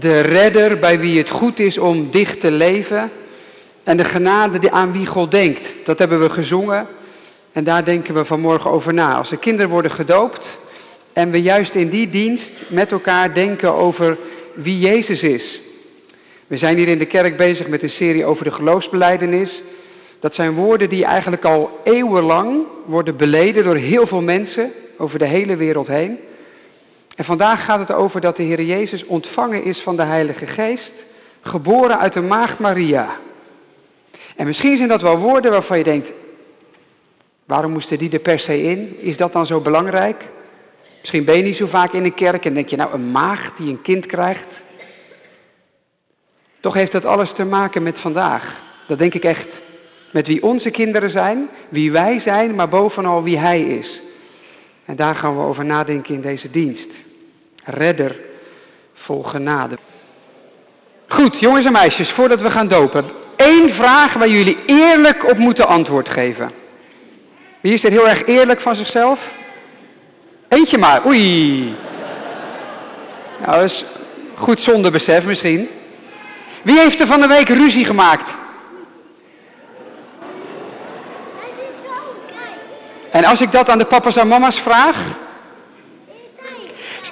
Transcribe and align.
de 0.00 0.20
redder 0.20 0.78
bij 0.78 0.98
wie 0.98 1.18
het 1.18 1.30
goed 1.30 1.58
is 1.58 1.78
om 1.78 2.10
dicht 2.10 2.40
te 2.40 2.50
leven 2.50 3.10
en 3.84 3.96
de 3.96 4.04
genade 4.04 4.70
aan 4.70 4.92
wie 4.92 5.06
God 5.06 5.30
denkt. 5.30 5.60
Dat 5.84 5.98
hebben 5.98 6.20
we 6.20 6.30
gezongen 6.30 6.86
en 7.52 7.64
daar 7.64 7.84
denken 7.84 8.14
we 8.14 8.24
vanmorgen 8.24 8.70
over 8.70 8.94
na. 8.94 9.14
Als 9.14 9.30
de 9.30 9.36
kinderen 9.36 9.70
worden 9.70 9.90
gedoopt 9.90 10.42
en 11.12 11.30
we 11.30 11.42
juist 11.42 11.74
in 11.74 11.88
die 11.88 12.10
dienst 12.10 12.50
met 12.68 12.92
elkaar 12.92 13.34
denken 13.34 13.74
over 13.74 14.18
wie 14.54 14.78
Jezus 14.78 15.20
is. 15.20 15.60
We 16.46 16.56
zijn 16.56 16.76
hier 16.76 16.88
in 16.88 16.98
de 16.98 17.06
kerk 17.06 17.36
bezig 17.36 17.68
met 17.68 17.82
een 17.82 17.88
serie 17.88 18.24
over 18.24 18.44
de 18.44 18.52
geloofsbeleidenis. 18.52 19.62
Dat 20.20 20.34
zijn 20.34 20.54
woorden 20.54 20.88
die 20.88 21.04
eigenlijk 21.04 21.44
al 21.44 21.80
eeuwenlang 21.84 22.64
worden 22.86 23.16
beleden 23.16 23.64
door 23.64 23.76
heel 23.76 24.06
veel 24.06 24.22
mensen 24.22 24.72
over 24.98 25.18
de 25.18 25.26
hele 25.26 25.56
wereld 25.56 25.86
heen. 25.86 26.18
En 27.16 27.24
vandaag 27.24 27.64
gaat 27.64 27.78
het 27.78 27.92
over 27.92 28.20
dat 28.20 28.36
de 28.36 28.42
Heer 28.42 28.62
Jezus 28.62 29.06
ontvangen 29.06 29.64
is 29.64 29.82
van 29.82 29.96
de 29.96 30.02
Heilige 30.02 30.46
Geest, 30.46 30.92
geboren 31.40 31.98
uit 31.98 32.12
de 32.12 32.20
maagd 32.20 32.58
Maria. 32.58 33.16
En 34.36 34.46
misschien 34.46 34.76
zijn 34.76 34.88
dat 34.88 35.00
wel 35.00 35.18
woorden 35.18 35.50
waarvan 35.50 35.78
je 35.78 35.84
denkt, 35.84 36.08
waarom 37.46 37.72
moesten 37.72 37.98
die 37.98 38.10
er 38.10 38.18
per 38.18 38.38
se 38.38 38.62
in? 38.62 38.96
Is 39.00 39.16
dat 39.16 39.32
dan 39.32 39.46
zo 39.46 39.60
belangrijk? 39.60 40.24
Misschien 41.00 41.24
ben 41.24 41.36
je 41.36 41.42
niet 41.42 41.56
zo 41.56 41.66
vaak 41.66 41.92
in 41.92 42.04
een 42.04 42.14
kerk 42.14 42.44
en 42.44 42.54
denk 42.54 42.68
je, 42.68 42.76
nou 42.76 42.92
een 42.92 43.10
maagd 43.10 43.56
die 43.56 43.68
een 43.68 43.82
kind 43.82 44.06
krijgt. 44.06 44.46
Toch 46.60 46.74
heeft 46.74 46.92
dat 46.92 47.04
alles 47.04 47.32
te 47.32 47.44
maken 47.44 47.82
met 47.82 48.00
vandaag. 48.00 48.60
Dat 48.86 48.98
denk 48.98 49.14
ik 49.14 49.24
echt. 49.24 49.48
Met 50.12 50.26
wie 50.26 50.42
onze 50.42 50.70
kinderen 50.70 51.10
zijn, 51.10 51.48
wie 51.68 51.92
wij 51.92 52.20
zijn, 52.20 52.54
maar 52.54 52.68
bovenal 52.68 53.22
wie 53.22 53.38
Hij 53.38 53.60
is. 53.60 54.00
En 54.84 54.96
daar 54.96 55.14
gaan 55.14 55.36
we 55.36 55.42
over 55.42 55.64
nadenken 55.64 56.14
in 56.14 56.20
deze 56.20 56.50
dienst. 56.50 57.05
Redder 57.66 58.16
vol 58.94 59.22
genade. 59.22 59.78
Goed, 61.08 61.40
jongens 61.40 61.66
en 61.66 61.72
meisjes, 61.72 62.10
voordat 62.10 62.40
we 62.40 62.50
gaan 62.50 62.68
dopen. 62.68 63.04
één 63.36 63.74
vraag 63.74 64.14
waar 64.14 64.28
jullie 64.28 64.58
eerlijk 64.66 65.30
op 65.30 65.38
moeten 65.38 65.66
antwoord 65.66 66.08
geven. 66.08 66.50
Wie 67.60 67.74
is 67.74 67.84
er 67.84 67.90
heel 67.90 68.08
erg 68.08 68.26
eerlijk 68.26 68.60
van 68.60 68.74
zichzelf? 68.74 69.18
Eentje 70.48 70.78
maar, 70.78 71.06
oei. 71.06 71.74
Nou, 73.44 73.60
dat 73.60 73.70
is 73.70 73.84
goed 74.34 74.60
zonder 74.60 74.90
besef 74.90 75.24
misschien. 75.24 75.68
Wie 76.62 76.78
heeft 76.78 77.00
er 77.00 77.06
van 77.06 77.20
de 77.20 77.26
week 77.26 77.48
ruzie 77.48 77.84
gemaakt? 77.84 78.30
En 83.10 83.24
als 83.24 83.40
ik 83.40 83.52
dat 83.52 83.68
aan 83.68 83.78
de 83.78 83.84
papa's 83.84 84.16
en 84.16 84.28
mama's 84.28 84.60
vraag? 84.64 84.96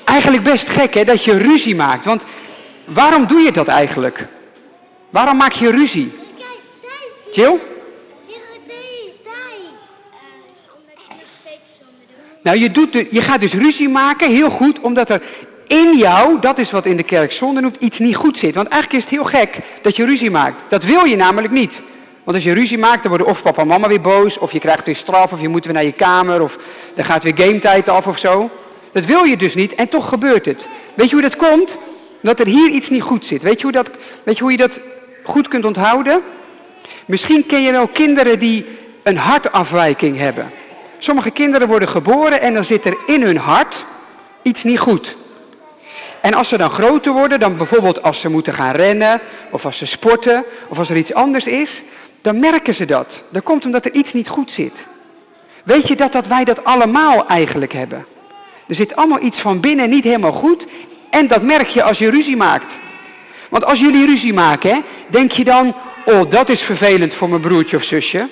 Eigenlijk 0.05 0.43
best 0.43 0.69
gek 0.69 0.95
hè, 0.95 1.05
dat 1.05 1.25
je 1.25 1.37
ruzie 1.37 1.75
maakt. 1.75 2.05
Want 2.05 2.23
waarom 2.85 3.27
doe 3.27 3.41
je 3.41 3.53
dat 3.53 3.67
eigenlijk? 3.67 4.27
Waarom 5.11 5.37
maak 5.37 5.53
je 5.53 5.71
ruzie? 5.71 6.13
Jill? 7.33 7.61
Nou, 12.43 12.59
je, 12.59 12.71
doet 12.71 12.93
je 12.93 13.23
gaat 13.23 13.41
dus 13.41 13.53
ruzie 13.53 13.89
maken, 13.89 14.31
heel 14.31 14.51
goed, 14.51 14.81
omdat 14.81 15.11
er 15.11 15.23
in 15.67 15.97
jou, 15.97 16.41
dat 16.41 16.59
is 16.59 16.71
wat 16.71 16.87
in 16.87 16.97
de 16.97 17.03
kerk 17.03 17.33
zonde 17.33 17.61
noemt, 17.61 17.77
iets 17.79 17.99
niet 17.99 18.17
goed 18.17 18.39
zit. 18.39 18.55
Want 18.55 18.69
eigenlijk 18.69 19.05
is 19.05 19.11
het 19.11 19.21
heel 19.21 19.41
gek 19.41 19.59
dat 19.83 19.97
je 19.97 20.05
ruzie 20.05 20.31
maakt. 20.31 20.57
Dat 20.69 20.85
wil 20.85 21.05
je 21.05 21.17
namelijk 21.17 21.53
niet. 21.53 21.73
Want 22.25 22.37
als 22.37 22.47
je 22.47 22.53
ruzie 22.53 22.79
maakt, 22.79 23.03
dan 23.03 23.09
worden 23.09 23.27
of 23.27 23.43
papa 23.43 23.63
en 23.63 23.69
mama 23.69 23.89
weer 23.89 24.01
boos, 24.01 24.39
of 24.39 24.53
je 24.53 24.61
krijgt 24.61 24.87
weer 24.87 24.97
straf, 24.97 25.33
of 25.33 25.41
je 25.41 25.49
moet 25.49 25.65
weer 25.65 25.75
naar 25.75 25.85
je 25.85 25.93
kamer, 25.93 26.43
of 26.43 26.53
er 26.95 27.05
gaat 27.05 27.23
weer 27.23 27.37
gametijd 27.37 27.89
af 27.89 28.07
of 28.07 28.19
zo. 28.19 28.51
Dat 28.95 29.05
wil 29.05 29.25
je 29.25 29.37
dus 29.37 29.55
niet 29.55 29.75
en 29.75 29.89
toch 29.89 30.09
gebeurt 30.09 30.45
het. 30.45 30.67
Weet 30.95 31.09
je 31.09 31.15
hoe 31.15 31.29
dat 31.29 31.37
komt? 31.37 31.71
Dat 32.23 32.41
er 32.41 32.47
hier 32.47 32.71
iets 32.71 32.89
niet 32.89 33.03
goed 33.03 33.25
zit. 33.25 33.43
Weet 33.43 33.57
je 33.57 33.63
hoe, 33.63 33.73
dat, 33.73 33.89
weet 34.25 34.37
je, 34.37 34.43
hoe 34.43 34.53
je 34.53 34.59
dat 34.59 34.73
goed 35.23 35.49
kunt 35.49 35.65
onthouden? 35.65 36.23
Misschien 37.07 37.47
ken 37.47 37.63
je 37.63 37.71
wel 37.73 37.89
kinderen 37.89 38.39
die 38.39 38.67
een 39.03 39.17
hartafwijking 39.17 40.19
hebben. 40.19 40.51
Sommige 40.99 41.31
kinderen 41.31 41.69
worden 41.69 41.89
geboren 41.89 42.41
en 42.41 42.55
dan 42.55 42.65
zit 42.65 42.85
er 42.85 42.97
in 43.07 43.23
hun 43.23 43.37
hart 43.37 43.85
iets 44.43 44.63
niet 44.63 44.79
goed. 44.79 45.17
En 46.21 46.35
als 46.35 46.49
ze 46.49 46.57
dan 46.57 46.71
groter 46.71 47.13
worden, 47.13 47.41
dan 47.41 47.57
bijvoorbeeld 47.57 48.03
als 48.03 48.21
ze 48.21 48.29
moeten 48.29 48.55
gaan 48.55 48.75
rennen, 48.75 49.21
of 49.51 49.65
als 49.65 49.79
ze 49.79 49.87
sporten, 49.87 50.45
of 50.69 50.79
als 50.79 50.91
er 50.91 50.97
iets 50.97 51.15
anders 51.15 51.45
is, 51.45 51.71
dan 52.23 52.39
merken 52.39 52.75
ze 52.75 52.85
dat. 52.85 53.07
Dat 53.31 53.43
komt 53.43 53.65
omdat 53.65 53.85
er 53.85 53.93
iets 53.93 54.13
niet 54.13 54.29
goed 54.29 54.51
zit. 54.51 54.75
Weet 55.65 55.89
je 55.89 55.97
dat, 55.97 56.13
dat 56.13 56.27
wij 56.27 56.45
dat 56.45 56.65
allemaal 56.65 57.27
eigenlijk 57.27 57.73
hebben? 57.73 58.07
Er 58.69 58.75
zit 58.75 58.97
allemaal 58.97 59.23
iets 59.23 59.41
van 59.41 59.61
binnen 59.61 59.91
niet 59.91 60.05
helemaal 60.05 60.33
goed. 60.33 60.67
En 61.11 61.27
dat 61.27 61.43
merk 61.43 61.69
je 61.69 61.83
als 61.83 61.99
je 61.99 62.11
ruzie 62.11 62.37
maakt. 62.37 62.67
Want 63.51 63.65
als 63.65 63.79
jullie 63.79 64.07
ruzie 64.07 64.33
maken, 64.33 64.85
denk 65.09 65.33
je 65.33 65.45
dan, 65.45 65.75
oh 66.05 66.31
dat 66.31 66.49
is 66.49 66.61
vervelend 66.61 67.15
voor 67.15 67.29
mijn 67.29 67.41
broertje 67.41 67.77
of 67.77 67.85
zusje. 67.85 68.29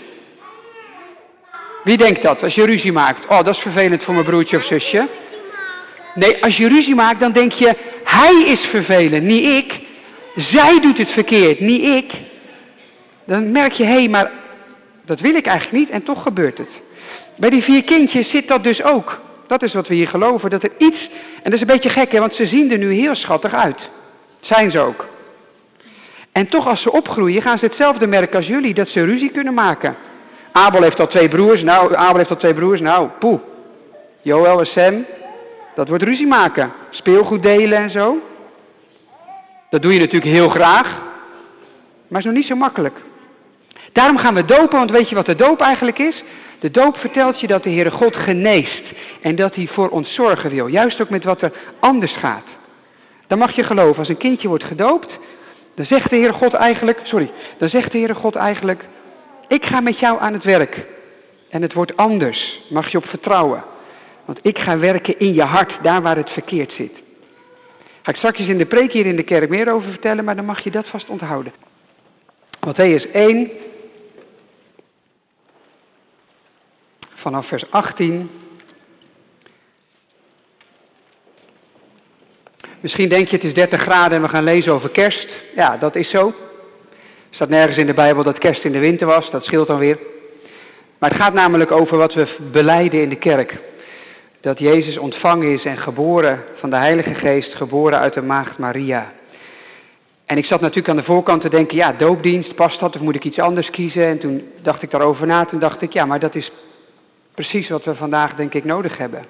Wie 1.84 1.96
denkt 1.96 2.22
dat 2.22 2.42
als 2.42 2.54
je 2.54 2.64
ruzie 2.64 2.92
maakt? 2.92 3.26
Oh 3.28 3.44
dat 3.44 3.54
is 3.54 3.62
vervelend 3.62 4.02
voor 4.02 4.14
mijn 4.14 4.26
broertje 4.26 4.56
of 4.56 4.64
zusje. 4.66 5.08
Nee, 6.14 6.42
als 6.42 6.56
je 6.56 6.68
ruzie 6.68 6.94
maakt, 6.94 7.20
dan 7.20 7.32
denk 7.32 7.52
je, 7.52 7.74
hij 8.04 8.42
is 8.42 8.60
vervelend, 8.60 9.22
niet 9.22 9.44
ik. 9.44 9.80
Zij 10.36 10.80
doet 10.80 10.98
het 10.98 11.10
verkeerd, 11.10 11.60
niet 11.60 11.82
ik. 11.82 12.12
Dan 13.26 13.52
merk 13.52 13.72
je, 13.72 13.84
hé, 13.84 13.92
hey, 13.92 14.08
maar 14.08 14.30
dat 15.04 15.20
wil 15.20 15.34
ik 15.34 15.46
eigenlijk 15.46 15.78
niet 15.78 15.90
en 15.90 16.02
toch 16.02 16.22
gebeurt 16.22 16.58
het. 16.58 16.70
Bij 17.36 17.50
die 17.50 17.62
vier 17.62 17.84
kindjes 17.84 18.30
zit 18.30 18.48
dat 18.48 18.62
dus 18.62 18.82
ook. 18.82 19.20
Dat 19.52 19.62
is 19.62 19.74
wat 19.74 19.88
we 19.88 19.94
hier 19.94 20.08
geloven, 20.08 20.50
dat 20.50 20.62
er 20.62 20.72
iets, 20.78 21.08
en 21.34 21.50
dat 21.50 21.52
is 21.52 21.60
een 21.60 21.66
beetje 21.66 21.88
gek, 21.88 22.12
hè, 22.12 22.18
want 22.18 22.34
ze 22.34 22.46
zien 22.46 22.70
er 22.70 22.78
nu 22.78 22.92
heel 22.92 23.14
schattig 23.14 23.54
uit. 23.54 23.90
Zijn 24.40 24.70
ze 24.70 24.78
ook. 24.78 25.06
En 26.32 26.48
toch 26.48 26.66
als 26.66 26.82
ze 26.82 26.92
opgroeien, 26.92 27.42
gaan 27.42 27.58
ze 27.58 27.64
hetzelfde 27.64 28.06
merken 28.06 28.36
als 28.36 28.46
jullie, 28.46 28.74
dat 28.74 28.88
ze 28.88 29.04
ruzie 29.04 29.30
kunnen 29.30 29.54
maken. 29.54 29.96
Abel 30.52 30.82
heeft 30.82 31.00
al 31.00 31.06
twee 31.06 31.28
broers, 31.28 31.62
nou, 31.62 31.94
Abel 31.94 32.16
heeft 32.16 32.30
al 32.30 32.36
twee 32.36 32.54
broers, 32.54 32.80
nou, 32.80 33.08
poeh. 33.18 33.40
Joël 34.22 34.58
en 34.58 34.66
Sam, 34.66 35.04
dat 35.74 35.88
wordt 35.88 36.04
ruzie 36.04 36.26
maken. 36.26 36.72
Speelgoed 36.90 37.42
delen 37.42 37.78
en 37.78 37.90
zo. 37.90 38.18
Dat 39.70 39.82
doe 39.82 39.92
je 39.92 39.98
natuurlijk 39.98 40.32
heel 40.32 40.48
graag. 40.48 41.00
Maar 42.08 42.20
is 42.20 42.26
nog 42.26 42.34
niet 42.34 42.46
zo 42.46 42.56
makkelijk. 42.56 42.96
Daarom 43.92 44.18
gaan 44.18 44.34
we 44.34 44.44
dopen, 44.44 44.78
want 44.78 44.90
weet 44.90 45.08
je 45.08 45.14
wat 45.14 45.26
de 45.26 45.36
doop 45.36 45.60
eigenlijk 45.60 45.98
is? 45.98 46.22
De 46.60 46.70
doop 46.70 46.96
vertelt 46.96 47.40
je 47.40 47.46
dat 47.46 47.62
de 47.62 47.70
Heere 47.70 47.90
God 47.90 48.16
geneest. 48.16 48.82
En 49.22 49.36
dat 49.36 49.54
hij 49.54 49.66
voor 49.66 49.88
ons 49.88 50.14
zorgen 50.14 50.50
wil. 50.50 50.66
Juist 50.66 51.00
ook 51.00 51.10
met 51.10 51.24
wat 51.24 51.42
er 51.42 51.52
anders 51.80 52.16
gaat. 52.16 52.46
Dan 53.26 53.38
mag 53.38 53.56
je 53.56 53.62
geloven, 53.62 53.98
als 53.98 54.08
een 54.08 54.16
kindje 54.16 54.48
wordt 54.48 54.64
gedoopt, 54.64 55.18
dan 55.74 55.84
zegt 55.84 56.10
de 56.10 56.16
Heere 56.16 56.32
God 56.32 56.54
eigenlijk, 56.54 57.00
sorry, 57.02 57.30
dan 57.58 57.68
zegt 57.68 57.92
de 57.92 57.98
Heere 57.98 58.14
God 58.14 58.34
eigenlijk, 58.34 58.84
ik 59.48 59.64
ga 59.64 59.80
met 59.80 59.98
jou 59.98 60.20
aan 60.20 60.32
het 60.32 60.44
werk. 60.44 60.86
En 61.50 61.62
het 61.62 61.72
wordt 61.72 61.96
anders. 61.96 62.60
Mag 62.68 62.90
je 62.90 62.98
op 62.98 63.04
vertrouwen. 63.04 63.64
Want 64.24 64.38
ik 64.42 64.58
ga 64.58 64.78
werken 64.78 65.18
in 65.18 65.34
je 65.34 65.42
hart, 65.42 65.78
daar 65.82 66.02
waar 66.02 66.16
het 66.16 66.30
verkeerd 66.30 66.72
zit. 66.72 66.92
Ga 68.02 68.10
ik 68.10 68.16
straks 68.16 68.38
in 68.38 68.58
de 68.58 68.66
preek 68.66 68.92
hier 68.92 69.06
in 69.06 69.16
de 69.16 69.22
kerk 69.22 69.48
meer 69.48 69.72
over 69.72 69.90
vertellen, 69.90 70.24
maar 70.24 70.36
dan 70.36 70.44
mag 70.44 70.64
je 70.64 70.70
dat 70.70 70.88
vast 70.88 71.08
onthouden. 71.08 71.52
Matthäus 72.66 73.10
1, 73.12 73.50
vanaf 77.14 77.48
vers 77.48 77.70
18. 77.70 78.30
Misschien 82.82 83.08
denk 83.08 83.28
je 83.28 83.36
het 83.36 83.44
is 83.44 83.54
30 83.54 83.80
graden 83.80 84.16
en 84.16 84.22
we 84.22 84.28
gaan 84.28 84.44
lezen 84.44 84.72
over 84.72 84.90
kerst. 84.90 85.28
Ja, 85.54 85.76
dat 85.76 85.96
is 85.96 86.10
zo. 86.10 86.26
Er 86.26 86.34
staat 87.30 87.48
nergens 87.48 87.78
in 87.78 87.86
de 87.86 87.94
Bijbel 87.94 88.22
dat 88.22 88.38
kerst 88.38 88.64
in 88.64 88.72
de 88.72 88.78
winter 88.78 89.06
was, 89.06 89.30
dat 89.30 89.44
scheelt 89.44 89.66
dan 89.66 89.78
weer. 89.78 89.98
Maar 90.98 91.10
het 91.10 91.20
gaat 91.20 91.32
namelijk 91.32 91.70
over 91.70 91.96
wat 91.96 92.14
we 92.14 92.28
beleiden 92.52 93.02
in 93.02 93.08
de 93.08 93.16
kerk 93.16 93.58
dat 94.40 94.58
Jezus 94.58 94.98
ontvangen 94.98 95.52
is 95.52 95.64
en 95.64 95.76
geboren 95.76 96.44
van 96.54 96.70
de 96.70 96.76
Heilige 96.76 97.14
Geest, 97.14 97.54
geboren 97.54 97.98
uit 97.98 98.14
de 98.14 98.22
maagd 98.22 98.58
Maria. 98.58 99.12
En 100.26 100.36
ik 100.36 100.44
zat 100.44 100.60
natuurlijk 100.60 100.88
aan 100.88 100.96
de 100.96 101.02
voorkant 101.02 101.42
te 101.42 101.48
denken, 101.48 101.76
ja, 101.76 101.92
doopdienst, 101.92 102.54
past 102.54 102.80
dat 102.80 102.94
of 102.94 103.00
moet 103.00 103.14
ik 103.14 103.24
iets 103.24 103.38
anders 103.38 103.70
kiezen? 103.70 104.06
En 104.06 104.18
toen 104.18 104.50
dacht 104.62 104.82
ik 104.82 104.90
daarover 104.90 105.26
na, 105.26 105.44
toen 105.44 105.60
dacht 105.60 105.82
ik, 105.82 105.92
ja, 105.92 106.04
maar 106.04 106.20
dat 106.20 106.34
is 106.34 106.50
precies 107.34 107.68
wat 107.68 107.84
we 107.84 107.94
vandaag 107.94 108.34
denk 108.34 108.54
ik 108.54 108.64
nodig 108.64 108.96
hebben. 108.96 109.24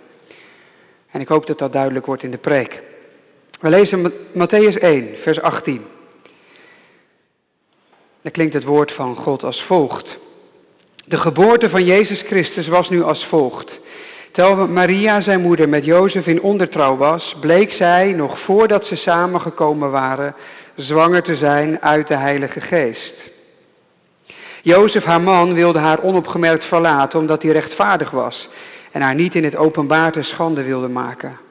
En 1.11 1.21
ik 1.21 1.29
hoop 1.29 1.47
dat 1.47 1.59
dat 1.59 1.73
duidelijk 1.73 2.07
wordt 2.07 2.23
in 2.23 2.31
de 2.31 2.39
preek. 2.39 2.83
We 3.63 3.69
lezen 3.69 4.13
Matthäus 4.33 4.79
1, 4.79 5.09
vers 5.23 5.41
18. 5.41 5.85
Daar 8.23 8.33
klinkt 8.33 8.55
het 8.55 8.65
woord 8.65 8.93
van 8.93 9.17
God 9.17 9.43
als 9.43 9.63
volgt. 9.63 10.19
De 11.05 11.17
geboorte 11.17 11.71
van 11.71 11.85
Jezus 11.85 12.21
Christus 12.21 12.69
was 12.69 12.89
nu 12.89 13.03
als 13.03 13.27
volgt. 13.27 13.71
Terwijl 14.33 14.69
Maria, 14.69 15.21
zijn 15.21 15.41
moeder, 15.41 15.69
met 15.69 15.85
Jozef 15.85 16.27
in 16.27 16.43
ondertrouw 16.43 16.97
was, 16.97 17.37
bleek 17.41 17.73
zij, 17.73 18.13
nog 18.13 18.41
voordat 18.41 18.85
ze 18.85 18.97
samengekomen 18.97 19.91
waren, 19.91 20.35
zwanger 20.77 21.23
te 21.23 21.37
zijn 21.37 21.83
uit 21.83 22.09
de 22.09 22.17
Heilige 22.17 22.61
Geest. 22.61 23.15
Jozef, 24.63 25.05
haar 25.05 25.21
man, 25.21 25.55
wilde 25.55 25.79
haar 25.79 26.03
onopgemerkt 26.03 26.65
verlaten 26.65 27.19
omdat 27.19 27.43
hij 27.43 27.53
rechtvaardig 27.53 28.11
was 28.11 28.49
en 28.93 29.01
haar 29.01 29.15
niet 29.15 29.35
in 29.35 29.45
het 29.45 29.57
openbaar 29.57 30.13
te 30.13 30.23
schande 30.23 30.63
wilde 30.63 30.89
maken. 30.89 31.42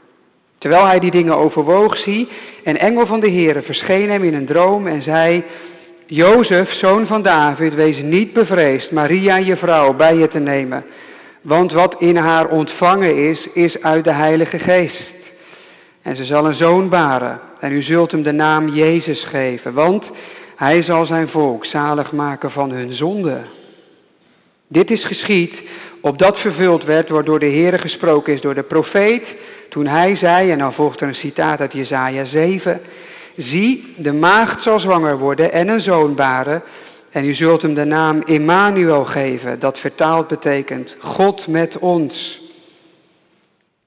Terwijl 0.62 0.86
hij 0.86 1.00
die 1.00 1.12
dingen 1.12 1.38
overwoog, 1.38 1.98
zie, 1.98 2.28
een 2.64 2.78
engel 2.78 3.06
van 3.06 3.20
de 3.20 3.32
Heere 3.32 3.62
verscheen 3.62 4.10
hem 4.10 4.24
in 4.24 4.34
een 4.34 4.46
droom 4.46 4.88
en 4.88 5.02
zei, 5.02 5.44
Jozef, 6.06 6.72
zoon 6.72 7.08
van 7.08 7.22
David, 7.22 7.74
wees 7.74 8.02
niet 8.02 8.34
bevreesd 8.34 8.92
Maria, 8.92 9.36
je 9.36 9.58
vrouw, 9.58 9.94
bij 9.94 10.16
je 10.16 10.28
te 10.28 10.40
nemen. 10.40 10.86
Want 11.42 11.72
wat 11.72 11.96
in 12.00 12.16
haar 12.16 12.48
ontvangen 12.48 13.30
is, 13.30 13.48
is 13.54 13.82
uit 13.82 14.04
de 14.04 14.14
Heilige 14.14 14.60
Geest. 14.60 15.12
En 16.02 16.16
ze 16.16 16.26
zal 16.26 16.46
een 16.46 16.56
zoon 16.56 16.90
baren 16.90 17.40
en 17.60 17.72
u 17.72 17.82
zult 17.82 18.12
hem 18.12 18.24
de 18.24 18.32
naam 18.32 18.68
Jezus 18.68 19.24
geven, 19.24 19.74
want 19.74 20.06
hij 20.56 20.84
zal 20.84 21.06
zijn 21.06 21.28
volk 21.30 21.66
zalig 21.66 22.12
maken 22.12 22.52
van 22.52 22.72
hun 22.72 22.94
zonde. 22.94 23.42
Dit 24.68 24.92
is 24.92 25.06
geschied, 25.06 25.54
opdat 26.02 26.40
vervuld 26.40 26.84
werd 26.84 27.10
waardoor 27.10 27.40
de 27.40 27.50
Heere 27.50 27.78
gesproken 27.78 28.34
is 28.34 28.42
door 28.42 28.56
de 28.56 28.64
profeet, 28.64 29.24
toen 29.72 29.88
hij 29.88 30.16
zei, 30.16 30.52
en 30.52 30.58
dan 30.58 30.74
volgt 30.74 31.02
er 31.02 31.08
een 31.08 31.14
citaat 31.14 31.60
uit 31.60 31.74
Jesaja 31.74 32.24
7, 32.26 32.82
Zie, 33.38 33.94
de 33.98 34.14
maagd 34.14 34.64
zal 34.64 34.80
zwanger 34.80 35.18
worden 35.18 35.52
en 35.52 35.68
een 35.68 35.82
zoon 35.82 36.16
baren, 36.16 36.64
en 37.12 37.26
u 37.26 37.34
zult 37.34 37.62
hem 37.62 37.74
de 37.74 37.84
naam 37.84 38.22
Immanuel 38.26 39.06
geven, 39.06 39.60
dat 39.60 39.80
vertaald 39.80 40.28
betekent 40.28 40.96
God 41.00 41.48
met 41.48 41.78
ons. 41.78 42.40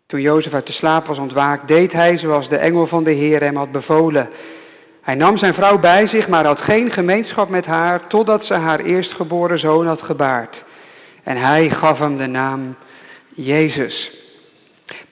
Toen 0.06 0.20
Jozef 0.20 0.52
uit 0.52 0.66
de 0.66 0.72
slaap 0.72 1.06
was 1.06 1.19
ontwaakt, 1.19 1.69
deed 1.69 1.92
hij 1.92 2.19
zoals 2.19 2.48
de 2.48 2.56
engel 2.56 2.86
van 2.86 3.04
de 3.04 3.12
Heer 3.12 3.40
hem 3.40 3.56
had 3.56 3.72
bevolen. 3.72 4.28
Hij 5.02 5.14
nam 5.14 5.38
zijn 5.38 5.54
vrouw 5.54 5.78
bij 5.78 6.06
zich, 6.06 6.28
maar 6.28 6.46
had 6.46 6.58
geen 6.58 6.90
gemeenschap 6.90 7.48
met 7.48 7.64
haar, 7.64 8.06
totdat 8.06 8.44
ze 8.44 8.54
haar 8.54 8.81
eerstgeboren 8.81 9.58
zoon 9.58 9.86
had 9.86 10.02
gebaard. 10.02 10.62
En 11.25 11.36
hij 11.36 11.70
gaf 11.70 11.98
hem 11.98 12.16
de 12.16 12.26
naam 12.26 12.76
Jezus. 13.34 14.23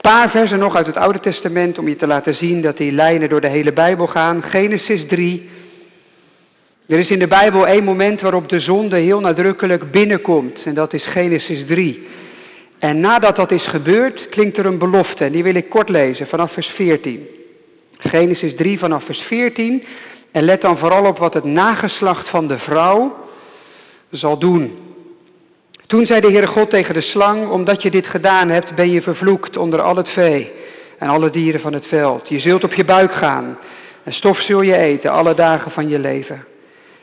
Paar 0.03 0.29
versen 0.29 0.59
nog 0.59 0.75
uit 0.75 0.85
het 0.85 0.97
Oude 0.97 1.19
Testament 1.19 1.77
om 1.77 1.87
je 1.87 1.95
te 1.95 2.07
laten 2.07 2.33
zien 2.33 2.61
dat 2.61 2.77
die 2.77 2.91
lijnen 2.91 3.29
door 3.29 3.41
de 3.41 3.49
hele 3.49 3.73
Bijbel 3.73 4.07
gaan. 4.07 4.43
Genesis 4.43 5.07
3. 5.07 5.49
Er 6.87 6.99
is 6.99 7.09
in 7.09 7.19
de 7.19 7.27
Bijbel 7.27 7.67
één 7.67 7.83
moment 7.83 8.21
waarop 8.21 8.49
de 8.49 8.59
zonde 8.59 8.97
heel 8.97 9.19
nadrukkelijk 9.19 9.91
binnenkomt. 9.91 10.63
En 10.65 10.73
dat 10.73 10.93
is 10.93 11.07
Genesis 11.07 11.65
3. 11.65 12.07
En 12.79 12.99
nadat 12.99 13.35
dat 13.35 13.51
is 13.51 13.67
gebeurd, 13.67 14.29
klinkt 14.29 14.57
er 14.57 14.65
een 14.65 14.77
belofte. 14.77 15.25
En 15.25 15.31
die 15.31 15.43
wil 15.43 15.55
ik 15.55 15.69
kort 15.69 15.89
lezen 15.89 16.27
vanaf 16.27 16.53
vers 16.53 16.67
14. 16.67 17.27
Genesis 17.97 18.55
3 18.55 18.79
vanaf 18.79 19.05
vers 19.05 19.21
14. 19.21 19.83
En 20.31 20.43
let 20.43 20.61
dan 20.61 20.77
vooral 20.77 21.05
op 21.05 21.17
wat 21.17 21.33
het 21.33 21.43
nageslacht 21.43 22.29
van 22.29 22.47
de 22.47 22.57
vrouw 22.57 23.15
zal 24.09 24.37
doen. 24.37 24.82
Toen 25.87 26.05
zei 26.05 26.21
de 26.21 26.31
Heere 26.31 26.47
God 26.47 26.69
tegen 26.69 26.93
de 26.93 27.01
slang, 27.01 27.49
omdat 27.49 27.81
je 27.81 27.91
dit 27.91 28.05
gedaan 28.05 28.49
hebt, 28.49 28.75
ben 28.75 28.91
je 28.91 29.01
vervloekt 29.01 29.57
onder 29.57 29.81
al 29.81 29.95
het 29.95 30.09
vee 30.09 30.51
en 30.99 31.09
alle 31.09 31.29
dieren 31.29 31.61
van 31.61 31.73
het 31.73 31.85
veld. 31.85 32.29
Je 32.29 32.39
zult 32.39 32.63
op 32.63 32.73
je 32.73 32.85
buik 32.85 33.13
gaan 33.13 33.57
en 34.03 34.13
stof 34.13 34.41
zul 34.41 34.61
je 34.61 34.77
eten 34.77 35.11
alle 35.11 35.35
dagen 35.35 35.71
van 35.71 35.89
je 35.89 35.99
leven. 35.99 36.45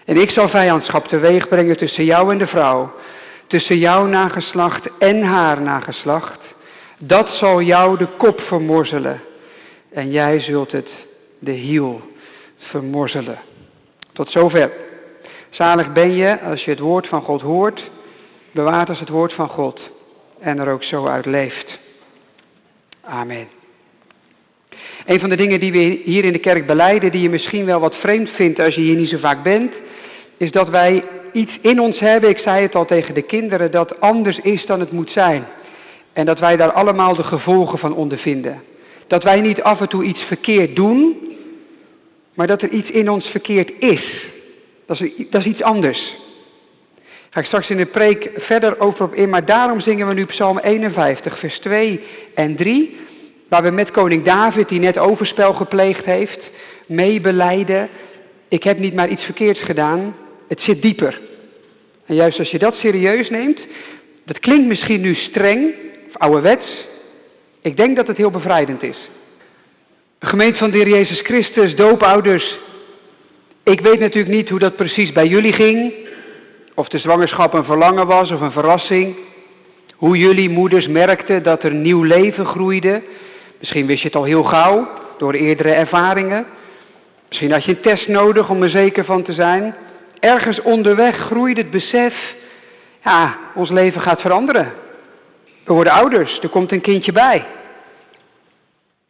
En 0.04 0.16
ik 0.16 0.30
zal 0.30 0.48
vijandschap 0.48 1.06
teweeg 1.06 1.48
brengen 1.48 1.76
tussen 1.76 2.04
jou 2.04 2.32
en 2.32 2.38
de 2.38 2.46
vrouw, 2.46 2.92
tussen 3.46 3.78
jouw 3.78 4.06
nageslacht 4.06 4.88
en 4.98 5.22
haar 5.22 5.60
nageslacht. 5.60 6.40
Dat 6.98 7.28
zal 7.28 7.62
jou 7.62 7.98
de 7.98 8.06
kop 8.18 8.40
vermorzelen 8.40 9.20
en 9.92 10.10
jij 10.10 10.40
zult 10.40 10.72
het 10.72 10.88
de 11.38 11.52
hiel 11.52 12.00
vermorzelen. 12.58 13.38
Tot 14.12 14.30
zover. 14.30 14.70
Zalig 15.50 15.92
ben 15.92 16.12
je 16.12 16.40
als 16.40 16.64
je 16.64 16.70
het 16.70 16.80
woord 16.80 17.06
van 17.06 17.22
God 17.22 17.40
hoort 17.40 17.90
bewaart 18.52 18.88
als 18.88 19.00
het 19.00 19.08
woord 19.08 19.32
van 19.32 19.48
God 19.48 19.80
en 20.40 20.58
er 20.58 20.72
ook 20.72 20.82
zo 20.82 21.06
uit 21.06 21.26
leeft. 21.26 21.78
Amen. 23.00 23.48
Een 25.06 25.20
van 25.20 25.28
de 25.28 25.36
dingen 25.36 25.60
die 25.60 25.72
we 25.72 26.00
hier 26.04 26.24
in 26.24 26.32
de 26.32 26.38
kerk 26.38 26.66
beleiden, 26.66 27.10
die 27.10 27.22
je 27.22 27.30
misschien 27.30 27.64
wel 27.64 27.80
wat 27.80 27.94
vreemd 27.94 28.30
vindt 28.30 28.60
als 28.60 28.74
je 28.74 28.80
hier 28.80 28.96
niet 28.96 29.08
zo 29.08 29.18
vaak 29.18 29.42
bent, 29.42 29.72
is 30.36 30.50
dat 30.50 30.68
wij 30.68 31.04
iets 31.32 31.58
in 31.60 31.80
ons 31.80 31.98
hebben, 31.98 32.30
ik 32.30 32.38
zei 32.38 32.62
het 32.62 32.74
al 32.74 32.86
tegen 32.86 33.14
de 33.14 33.22
kinderen, 33.22 33.70
dat 33.70 34.00
anders 34.00 34.38
is 34.38 34.66
dan 34.66 34.80
het 34.80 34.92
moet 34.92 35.10
zijn. 35.10 35.46
En 36.12 36.26
dat 36.26 36.38
wij 36.38 36.56
daar 36.56 36.72
allemaal 36.72 37.14
de 37.14 37.22
gevolgen 37.22 37.78
van 37.78 37.94
ondervinden. 37.94 38.62
Dat 39.06 39.22
wij 39.22 39.40
niet 39.40 39.62
af 39.62 39.80
en 39.80 39.88
toe 39.88 40.04
iets 40.04 40.22
verkeerd 40.22 40.76
doen, 40.76 41.16
maar 42.34 42.46
dat 42.46 42.62
er 42.62 42.68
iets 42.68 42.90
in 42.90 43.10
ons 43.10 43.26
verkeerd 43.26 43.72
is. 43.78 44.26
Dat 44.86 45.00
is, 45.00 45.12
dat 45.30 45.40
is 45.40 45.46
iets 45.46 45.62
anders. 45.62 46.16
Ga 47.30 47.40
ik 47.40 47.46
straks 47.46 47.70
in 47.70 47.76
de 47.76 47.86
preek 47.86 48.30
verder 48.36 48.80
over 48.80 49.04
op 49.04 49.14
in, 49.14 49.28
maar 49.28 49.44
daarom 49.44 49.80
zingen 49.80 50.06
we 50.06 50.14
nu 50.14 50.24
Psalm 50.24 50.58
51, 50.58 51.38
vers 51.38 51.58
2 51.58 52.00
en 52.34 52.56
3, 52.56 52.96
waar 53.48 53.62
we 53.62 53.70
met 53.70 53.90
koning 53.90 54.24
David, 54.24 54.68
die 54.68 54.80
net 54.80 54.98
overspel 54.98 55.52
gepleegd 55.52 56.04
heeft, 56.04 56.40
meebeleiden. 56.86 57.88
Ik 58.48 58.62
heb 58.62 58.78
niet 58.78 58.94
maar 58.94 59.08
iets 59.08 59.24
verkeerds 59.24 59.60
gedaan, 59.60 60.16
het 60.48 60.60
zit 60.60 60.82
dieper. 60.82 61.20
En 62.06 62.14
juist 62.14 62.38
als 62.38 62.50
je 62.50 62.58
dat 62.58 62.74
serieus 62.74 63.30
neemt, 63.30 63.60
dat 64.24 64.38
klinkt 64.38 64.66
misschien 64.66 65.00
nu 65.00 65.14
streng, 65.14 65.74
of 66.08 66.16
ouderwets, 66.16 66.86
ik 67.62 67.76
denk 67.76 67.96
dat 67.96 68.06
het 68.06 68.16
heel 68.16 68.30
bevrijdend 68.30 68.82
is. 68.82 69.08
Gemeente 70.18 70.58
van 70.58 70.70
de 70.70 70.76
Heer 70.76 70.88
Jezus 70.88 71.20
Christus, 71.20 71.74
doopouders, 71.74 72.58
ik 73.62 73.80
weet 73.80 74.00
natuurlijk 74.00 74.34
niet 74.34 74.48
hoe 74.48 74.58
dat 74.58 74.76
precies 74.76 75.12
bij 75.12 75.26
jullie 75.26 75.52
ging. 75.52 75.92
Of 76.80 76.88
de 76.88 76.98
zwangerschap 76.98 77.52
een 77.54 77.64
verlangen 77.64 78.06
was 78.06 78.30
of 78.30 78.40
een 78.40 78.52
verrassing. 78.52 79.16
Hoe 79.96 80.18
jullie 80.18 80.48
moeders 80.48 80.86
merkten 80.86 81.42
dat 81.42 81.62
er 81.62 81.74
nieuw 81.74 82.02
leven 82.02 82.46
groeide. 82.46 83.02
Misschien 83.58 83.86
wist 83.86 84.00
je 84.00 84.06
het 84.06 84.16
al 84.16 84.24
heel 84.24 84.42
gauw 84.42 84.88
door 85.18 85.32
eerdere 85.32 85.72
ervaringen. 85.72 86.46
Misschien 87.28 87.52
had 87.52 87.64
je 87.64 87.70
een 87.70 87.80
test 87.80 88.08
nodig 88.08 88.50
om 88.50 88.62
er 88.62 88.70
zeker 88.70 89.04
van 89.04 89.22
te 89.22 89.32
zijn. 89.32 89.74
Ergens 90.20 90.62
onderweg 90.62 91.16
groeide 91.16 91.60
het 91.60 91.70
besef, 91.70 92.14
ja, 93.04 93.36
ons 93.54 93.70
leven 93.70 94.00
gaat 94.00 94.20
veranderen. 94.20 94.72
We 95.64 95.72
worden 95.72 95.92
ouders, 95.92 96.38
er 96.38 96.48
komt 96.48 96.72
een 96.72 96.80
kindje 96.80 97.12
bij. 97.12 97.44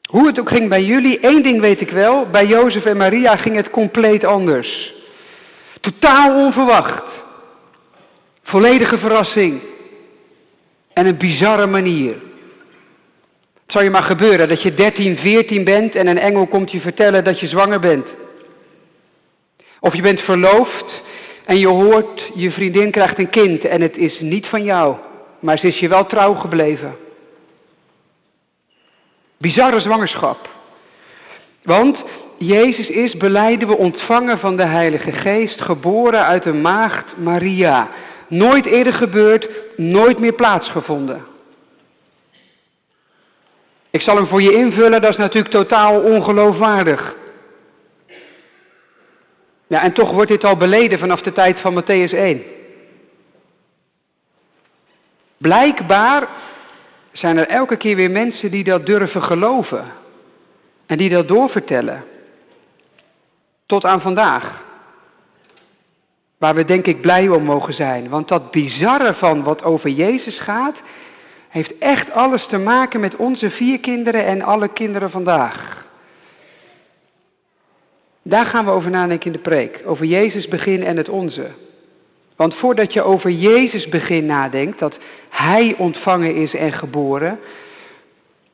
Hoe 0.09 0.27
het 0.27 0.41
ook 0.41 0.49
ging 0.49 0.69
bij 0.69 0.83
jullie, 0.83 1.21
één 1.21 1.43
ding 1.43 1.61
weet 1.61 1.81
ik 1.81 1.91
wel, 1.91 2.27
bij 2.27 2.47
Jozef 2.47 2.85
en 2.85 2.97
Maria 2.97 3.37
ging 3.37 3.57
het 3.57 3.71
compleet 3.71 4.25
anders. 4.25 4.93
Totaal 5.81 6.35
onverwacht. 6.35 7.20
Volledige 8.50 8.99
verrassing. 8.99 9.61
En 10.93 11.06
een 11.06 11.17
bizarre 11.17 11.67
manier. 11.67 12.12
Het 13.62 13.79
zou 13.79 13.85
je 13.85 13.91
maar 13.91 14.02
gebeuren 14.02 14.49
dat 14.49 14.62
je 14.62 14.75
13, 14.75 15.17
14 15.17 15.64
bent 15.64 15.95
en 15.95 16.07
een 16.07 16.19
engel 16.19 16.47
komt 16.47 16.71
je 16.71 16.80
vertellen 16.80 17.25
dat 17.25 17.40
je 17.40 17.49
zwanger 17.49 17.80
bent. 17.80 18.07
Of 19.80 19.95
je 19.95 20.02
bent 20.02 20.21
verloofd 20.21 21.02
en 21.45 21.57
je 21.57 21.69
hoort 21.69 22.30
je 22.35 22.50
vriendin 22.50 22.90
krijgt 22.90 23.19
een 23.19 23.30
kind 23.30 23.64
en 23.64 23.80
het 23.80 23.97
is 23.97 24.21
niet 24.21 24.47
van 24.47 24.64
jou, 24.64 24.97
maar 25.40 25.59
ze 25.59 25.66
is 25.66 25.78
je 25.78 25.88
wel 25.88 26.07
trouw 26.07 26.35
gebleven. 26.35 26.97
Bizarre 29.38 29.80
zwangerschap. 29.80 30.49
Want 31.62 31.99
Jezus 32.38 32.88
is, 32.88 33.16
beleiden 33.16 33.69
we, 33.69 33.76
ontvangen 33.76 34.38
van 34.38 34.57
de 34.57 34.66
Heilige 34.66 35.12
Geest, 35.12 35.61
geboren 35.61 36.25
uit 36.25 36.42
de 36.42 36.52
maagd 36.52 37.16
Maria. 37.16 37.88
Nooit 38.31 38.67
eerder 38.67 38.93
gebeurd, 38.93 39.49
nooit 39.77 40.19
meer 40.19 40.33
plaatsgevonden. 40.33 41.27
Ik 43.91 44.01
zal 44.01 44.17
hem 44.17 44.27
voor 44.27 44.43
je 44.43 44.53
invullen, 44.53 45.01
dat 45.01 45.11
is 45.11 45.17
natuurlijk 45.17 45.55
totaal 45.55 46.01
ongeloofwaardig. 46.01 47.15
Ja, 49.67 49.83
en 49.83 49.93
toch 49.93 50.11
wordt 50.11 50.31
dit 50.31 50.45
al 50.45 50.57
beleden 50.57 50.99
vanaf 50.99 51.21
de 51.21 51.33
tijd 51.33 51.61
van 51.61 51.83
Matthäus 51.83 52.15
1. 52.15 52.43
Blijkbaar 55.37 56.29
zijn 57.13 57.37
er 57.37 57.49
elke 57.49 57.77
keer 57.77 57.97
weer 57.97 58.11
mensen 58.11 58.51
die 58.51 58.65
dat 58.65 58.87
durven 58.87 59.23
geloven. 59.23 59.85
En 60.87 60.99
die 60.99 61.11
dat 61.11 61.29
doorvertellen. 61.29 62.05
Tot 63.67 63.85
aan 63.85 64.01
vandaag. 64.01 64.63
Waar 66.40 66.54
we 66.54 66.64
denk 66.64 66.87
ik 66.87 67.00
blij 67.00 67.28
om 67.28 67.44
mogen 67.44 67.75
zijn. 67.75 68.09
Want 68.09 68.28
dat 68.28 68.50
bizarre 68.50 69.14
van 69.14 69.42
wat 69.42 69.62
over 69.62 69.90
Jezus 69.90 70.38
gaat, 70.40 70.76
heeft 71.49 71.78
echt 71.78 72.12
alles 72.12 72.47
te 72.47 72.59
maken 72.59 73.00
met 73.00 73.16
onze 73.16 73.50
vier 73.50 73.80
kinderen 73.80 74.25
en 74.25 74.42
alle 74.42 74.68
kinderen 74.68 75.11
vandaag. 75.11 75.87
Daar 78.23 78.47
gaan 78.47 78.64
we 78.64 78.70
over 78.70 78.90
nadenken 78.90 79.26
in 79.26 79.32
de 79.32 79.38
preek. 79.38 79.82
Over 79.85 80.04
Jezus 80.04 80.49
begin 80.49 80.85
en 80.85 80.97
het 80.97 81.09
onze. 81.09 81.50
Want 82.37 82.54
voordat 82.54 82.92
je 82.92 83.02
over 83.02 83.30
Jezus 83.30 83.88
begin 83.88 84.26
nadenkt, 84.26 84.78
dat 84.78 84.94
Hij 85.28 85.75
ontvangen 85.78 86.35
is 86.35 86.54
en 86.54 86.73
geboren, 86.73 87.38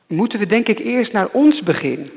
moeten 0.07 0.39
we 0.39 0.45
denk 0.45 0.67
ik 0.67 0.79
eerst 0.79 1.11
naar 1.11 1.27
ons 1.31 1.63
begin. 1.63 2.11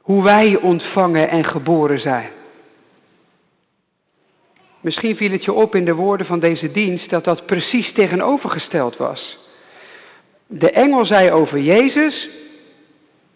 Hoe 0.00 0.22
wij 0.22 0.56
ontvangen 0.56 1.28
en 1.28 1.44
geboren 1.44 2.00
zijn. 2.00 2.30
Misschien 4.80 5.16
viel 5.16 5.30
het 5.30 5.44
je 5.44 5.52
op 5.52 5.74
in 5.74 5.84
de 5.84 5.94
woorden 5.94 6.26
van 6.26 6.40
deze 6.40 6.70
dienst 6.70 7.10
dat 7.10 7.24
dat 7.24 7.46
precies 7.46 7.92
tegenovergesteld 7.92 8.96
was. 8.96 9.38
De 10.46 10.70
engel 10.70 11.04
zei 11.04 11.30
over 11.30 11.58
Jezus, 11.58 12.28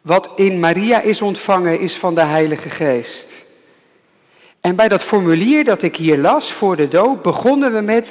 Wat 0.03 0.33
in 0.37 0.61
Maria 0.61 1.01
is 1.01 1.21
ontvangen 1.21 1.81
is 1.81 1.97
van 1.97 2.15
de 2.15 2.25
Heilige 2.25 2.71
Geest. 2.71 3.27
En 4.61 4.77
bij 4.77 4.89
dat 4.89 5.03
formulier 5.03 5.65
dat 5.65 5.83
ik 5.83 5.97
hier 5.97 6.19
las 6.19 6.53
voor 6.53 6.77
de 6.77 6.89
doop 6.89 7.23
begonnen 7.23 7.73
we 7.73 7.81
met 7.81 8.07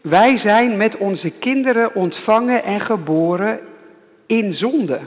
wij 0.00 0.38
zijn 0.38 0.76
met 0.76 0.96
onze 0.96 1.30
kinderen 1.30 1.94
ontvangen 1.94 2.64
en 2.64 2.80
geboren 2.80 3.60
in 4.26 4.54
zonde. 4.54 5.00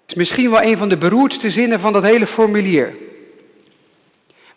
Het 0.00 0.06
is 0.06 0.14
misschien 0.14 0.50
wel 0.50 0.62
een 0.62 0.78
van 0.78 0.88
de 0.88 0.96
beroerdste 0.96 1.50
zinnen 1.50 1.80
van 1.80 1.92
dat 1.92 2.02
hele 2.02 2.26
formulier. 2.26 2.94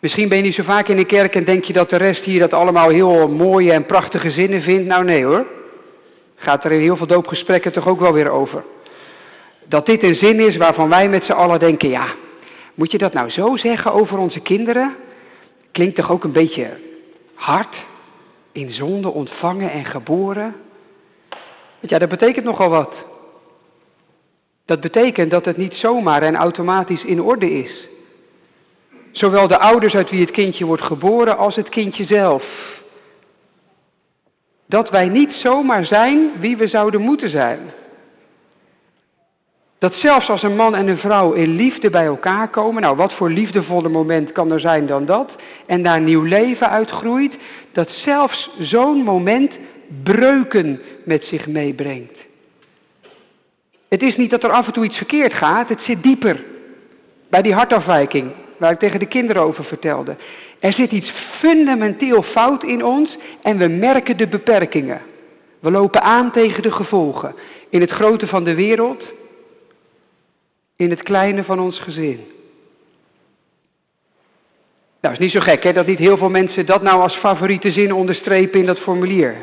Misschien 0.02 0.28
ben 0.28 0.36
je 0.36 0.42
niet 0.42 0.54
zo 0.54 0.62
vaak 0.62 0.88
in 0.88 0.96
de 0.96 1.04
kerk 1.04 1.34
en 1.34 1.44
denk 1.44 1.64
je 1.64 1.72
dat 1.72 1.90
de 1.90 1.96
rest 1.96 2.24
hier 2.24 2.40
dat 2.40 2.52
allemaal 2.52 2.88
heel 2.88 3.28
mooie 3.28 3.72
en 3.72 3.86
prachtige 3.86 4.30
zinnen 4.30 4.62
vindt. 4.62 4.86
Nou 4.86 5.04
nee 5.04 5.24
hoor. 5.24 5.46
Gaat 6.36 6.64
er 6.64 6.72
in 6.72 6.80
heel 6.80 6.96
veel 6.96 7.06
doopgesprekken 7.06 7.72
toch 7.72 7.88
ook 7.88 8.00
wel 8.00 8.12
weer 8.12 8.30
over. 8.30 8.64
Dat 9.64 9.86
dit 9.86 10.02
een 10.02 10.14
zin 10.14 10.40
is 10.40 10.56
waarvan 10.56 10.88
wij 10.88 11.08
met 11.08 11.24
z'n 11.24 11.32
allen 11.32 11.58
denken, 11.58 11.88
ja, 11.88 12.06
moet 12.74 12.90
je 12.90 12.98
dat 12.98 13.12
nou 13.12 13.30
zo 13.30 13.56
zeggen 13.56 13.92
over 13.92 14.18
onze 14.18 14.40
kinderen? 14.40 14.94
Klinkt 15.72 15.96
toch 15.96 16.10
ook 16.10 16.24
een 16.24 16.32
beetje 16.32 16.66
hard? 17.34 17.76
In 18.52 18.70
zonde 18.70 19.08
ontvangen 19.08 19.70
en 19.70 19.84
geboren? 19.84 20.54
Ja, 21.80 21.98
dat 21.98 22.08
betekent 22.08 22.44
nogal 22.44 22.68
wat. 22.68 22.94
Dat 24.66 24.80
betekent 24.80 25.30
dat 25.30 25.44
het 25.44 25.56
niet 25.56 25.74
zomaar 25.74 26.22
en 26.22 26.36
automatisch 26.36 27.04
in 27.04 27.22
orde 27.22 27.50
is. 27.50 27.90
Zowel 29.12 29.48
de 29.48 29.58
ouders 29.58 29.94
uit 29.94 30.10
wie 30.10 30.20
het 30.20 30.30
kindje 30.30 30.64
wordt 30.64 30.82
geboren 30.82 31.36
als 31.36 31.56
het 31.56 31.68
kindje 31.68 32.04
zelf. 32.04 32.44
Dat 34.66 34.90
wij 34.90 35.08
niet 35.08 35.32
zomaar 35.32 35.84
zijn 35.84 36.30
wie 36.40 36.56
we 36.56 36.66
zouden 36.66 37.00
moeten 37.00 37.30
zijn. 37.30 37.58
Dat 39.78 39.94
zelfs 39.94 40.28
als 40.28 40.42
een 40.42 40.56
man 40.56 40.74
en 40.74 40.88
een 40.88 40.98
vrouw 40.98 41.32
in 41.32 41.54
liefde 41.54 41.90
bij 41.90 42.04
elkaar 42.04 42.48
komen, 42.48 42.82
nou 42.82 42.96
wat 42.96 43.12
voor 43.12 43.30
liefdevolle 43.30 43.88
moment 43.88 44.32
kan 44.32 44.52
er 44.52 44.60
zijn 44.60 44.86
dan 44.86 45.06
dat, 45.06 45.30
en 45.66 45.82
daar 45.82 46.00
nieuw 46.00 46.22
leven 46.22 46.70
uitgroeit, 46.70 47.34
dat 47.72 47.88
zelfs 47.90 48.50
zo'n 48.58 49.02
moment 49.02 49.52
breuken 50.02 50.80
met 51.04 51.24
zich 51.24 51.46
meebrengt. 51.46 52.18
Het 53.88 54.02
is 54.02 54.16
niet 54.16 54.30
dat 54.30 54.42
er 54.42 54.50
af 54.50 54.66
en 54.66 54.72
toe 54.72 54.84
iets 54.84 54.96
verkeerd 54.96 55.32
gaat, 55.32 55.68
het 55.68 55.80
zit 55.80 56.02
dieper. 56.02 56.44
Bij 57.30 57.42
die 57.42 57.54
hartafwijking, 57.54 58.30
waar 58.62 58.72
ik 58.72 58.78
tegen 58.78 58.98
de 58.98 59.06
kinderen 59.06 59.42
over 59.42 59.64
vertelde. 59.64 60.16
Er 60.58 60.72
zit 60.72 60.90
iets 60.90 61.12
fundamenteel 61.38 62.22
fout 62.22 62.62
in 62.62 62.84
ons 62.84 63.16
en 63.42 63.58
we 63.58 63.68
merken 63.68 64.16
de 64.16 64.26
beperkingen. 64.26 65.00
We 65.60 65.70
lopen 65.70 66.02
aan 66.02 66.32
tegen 66.32 66.62
de 66.62 66.70
gevolgen. 66.70 67.34
In 67.68 67.80
het 67.80 67.90
grote 67.90 68.26
van 68.26 68.44
de 68.44 68.54
wereld, 68.54 69.02
in 70.76 70.90
het 70.90 71.02
kleine 71.02 71.44
van 71.44 71.60
ons 71.60 71.78
gezin. 71.78 72.20
Nou, 75.00 75.14
is 75.14 75.20
niet 75.20 75.32
zo 75.32 75.40
gek 75.40 75.62
hè, 75.62 75.72
dat 75.72 75.86
niet 75.86 75.98
heel 75.98 76.16
veel 76.16 76.30
mensen 76.30 76.66
dat 76.66 76.82
nou 76.82 77.00
als 77.00 77.16
favoriete 77.16 77.72
zin 77.72 77.92
onderstrepen 77.92 78.60
in 78.60 78.66
dat 78.66 78.78
formulier. 78.78 79.36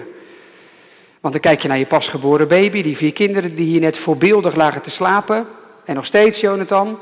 Want 1.22 1.34
dan 1.34 1.44
kijk 1.44 1.62
je 1.62 1.68
naar 1.68 1.78
je 1.78 1.86
pasgeboren 1.86 2.48
baby, 2.48 2.82
die 2.82 2.98
vier 2.98 3.14
kinderen 3.14 3.56
die 3.56 3.68
hier 3.68 3.82
net 3.82 3.98
voorbeeldig 3.98 4.56
lagen 4.56 4.82
te 4.82 4.90
slapen. 4.90 5.48
En 5.86 5.96
nog 5.96 6.06
steeds, 6.06 6.40
Jonathan, 6.40 7.00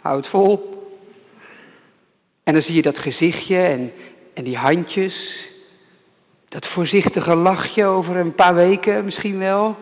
hou 0.00 0.16
het 0.16 0.28
vol. 0.28 0.79
En 2.50 2.56
dan 2.56 2.64
zie 2.64 2.74
je 2.74 2.82
dat 2.82 2.98
gezichtje 2.98 3.58
en, 3.58 3.92
en 4.34 4.44
die 4.44 4.56
handjes. 4.56 5.46
Dat 6.48 6.66
voorzichtige 6.66 7.34
lachje 7.34 7.84
over 7.84 8.16
een 8.16 8.34
paar 8.34 8.54
weken 8.54 9.04
misschien 9.04 9.38
wel. 9.38 9.76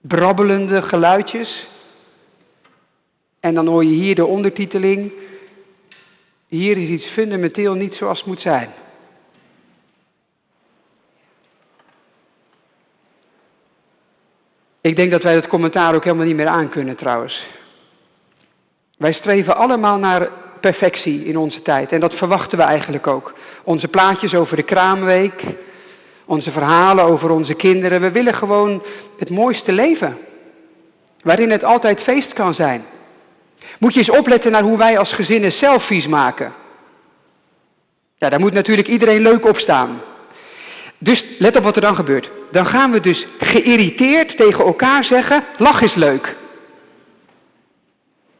Brabbelende 0.00 0.82
geluidjes. 0.82 1.66
En 3.40 3.54
dan 3.54 3.66
hoor 3.66 3.84
je 3.84 3.94
hier 3.94 4.14
de 4.14 4.26
ondertiteling. 4.26 5.12
Hier 6.48 6.76
is 6.76 6.88
iets 6.88 7.06
fundamenteel 7.06 7.74
niet 7.74 7.94
zoals 7.94 8.18
het 8.18 8.26
moet 8.26 8.40
zijn. 8.40 8.70
Ik 14.80 14.96
denk 14.96 15.10
dat 15.10 15.22
wij 15.22 15.34
dat 15.34 15.48
commentaar 15.48 15.94
ook 15.94 16.04
helemaal 16.04 16.26
niet 16.26 16.36
meer 16.36 16.46
aankunnen 16.46 16.96
trouwens. 16.96 17.46
Wij 18.96 19.12
streven 19.12 19.56
allemaal 19.56 19.98
naar 19.98 20.41
perfectie 20.62 21.24
in 21.24 21.36
onze 21.36 21.62
tijd 21.62 21.92
en 21.92 22.00
dat 22.00 22.14
verwachten 22.14 22.58
we 22.58 22.64
eigenlijk 22.64 23.06
ook. 23.06 23.34
Onze 23.64 23.88
plaatjes 23.88 24.34
over 24.34 24.56
de 24.56 24.62
kraamweek, 24.62 25.42
onze 26.24 26.50
verhalen 26.50 27.04
over 27.04 27.30
onze 27.30 27.54
kinderen. 27.54 28.00
We 28.00 28.10
willen 28.10 28.34
gewoon 28.34 28.82
het 29.18 29.30
mooiste 29.30 29.72
leven, 29.72 30.18
waarin 31.22 31.50
het 31.50 31.64
altijd 31.64 32.00
feest 32.00 32.32
kan 32.32 32.54
zijn. 32.54 32.84
Moet 33.78 33.92
je 33.94 33.98
eens 33.98 34.18
opletten 34.18 34.50
naar 34.50 34.62
hoe 34.62 34.78
wij 34.78 34.98
als 34.98 35.12
gezinnen 35.12 35.52
selfies 35.52 36.06
maken. 36.06 36.52
Ja, 38.18 38.28
daar 38.28 38.40
moet 38.40 38.52
natuurlijk 38.52 38.88
iedereen 38.88 39.22
leuk 39.22 39.46
op 39.46 39.56
staan. 39.56 40.00
Dus 40.98 41.24
let 41.38 41.56
op 41.56 41.62
wat 41.62 41.74
er 41.74 41.80
dan 41.80 41.94
gebeurt. 41.94 42.30
Dan 42.52 42.66
gaan 42.66 42.90
we 42.90 43.00
dus 43.00 43.26
geïrriteerd 43.38 44.36
tegen 44.36 44.64
elkaar 44.64 45.04
zeggen: 45.04 45.44
lach 45.56 45.82
is 45.82 45.94
leuk. 45.94 46.36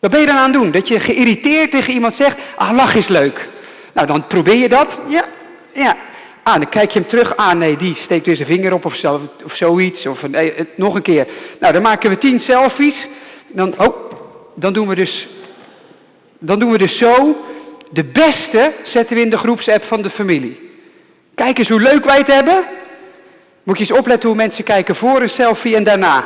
Wat 0.03 0.11
ben 0.11 0.21
je 0.21 0.27
dan 0.27 0.37
aan 0.37 0.53
het 0.53 0.61
doen? 0.61 0.71
Dat 0.71 0.89
je 0.89 1.01
geïrriteerd 1.01 1.71
tegen 1.71 1.93
iemand 1.93 2.15
zegt: 2.17 2.37
ah, 2.57 2.75
lach 2.75 2.95
is 2.95 3.09
leuk. 3.09 3.49
Nou, 3.95 4.07
dan 4.07 4.27
probeer 4.27 4.57
je 4.57 4.69
dat. 4.69 4.89
Ja, 5.09 5.25
ja. 5.73 5.97
Ah, 6.43 6.55
dan 6.55 6.69
kijk 6.69 6.91
je 6.91 6.99
hem 6.99 7.09
terug. 7.09 7.37
Ah, 7.37 7.53
nee, 7.53 7.77
die 7.77 7.97
steekt 8.05 8.27
weer 8.27 8.37
zijn 8.37 8.49
vinger 8.49 8.73
op 8.73 8.85
of, 8.85 8.97
zo, 8.97 9.21
of 9.45 9.57
zoiets. 9.57 10.07
Of 10.07 10.29
nee, 10.29 10.55
nog 10.77 10.95
een 10.95 11.03
keer. 11.03 11.27
Nou, 11.61 11.73
dan 11.73 11.83
maken 11.83 12.11
we 12.11 12.19
tien 12.19 12.41
selfies. 12.41 12.95
Dan, 13.49 13.75
oh, 13.79 13.97
dan 14.55 14.73
doen 14.73 14.89
we 14.89 14.95
dus, 14.95 15.29
dan 16.39 16.59
doen 16.59 16.71
we 16.71 16.79
dus 16.79 16.99
zo. 16.99 17.37
De 17.91 18.05
beste 18.05 18.73
zetten 18.85 19.17
we 19.17 19.23
in 19.23 19.31
de 19.31 19.39
groepsapp 19.39 19.85
van 19.85 20.03
de 20.03 20.11
familie. 20.11 20.71
Kijk 21.35 21.59
eens 21.59 21.69
hoe 21.69 21.81
leuk 21.81 22.05
wij 22.05 22.19
het 22.19 22.33
hebben. 22.33 22.65
Moet 23.63 23.79
je 23.79 23.85
eens 23.85 23.99
opletten 23.99 24.29
hoe 24.29 24.37
mensen 24.37 24.65
kijken 24.65 24.97
voor 24.97 25.23
een 25.23 25.29
selfie 25.29 25.77
en 25.77 25.85
daarna. 25.85 26.25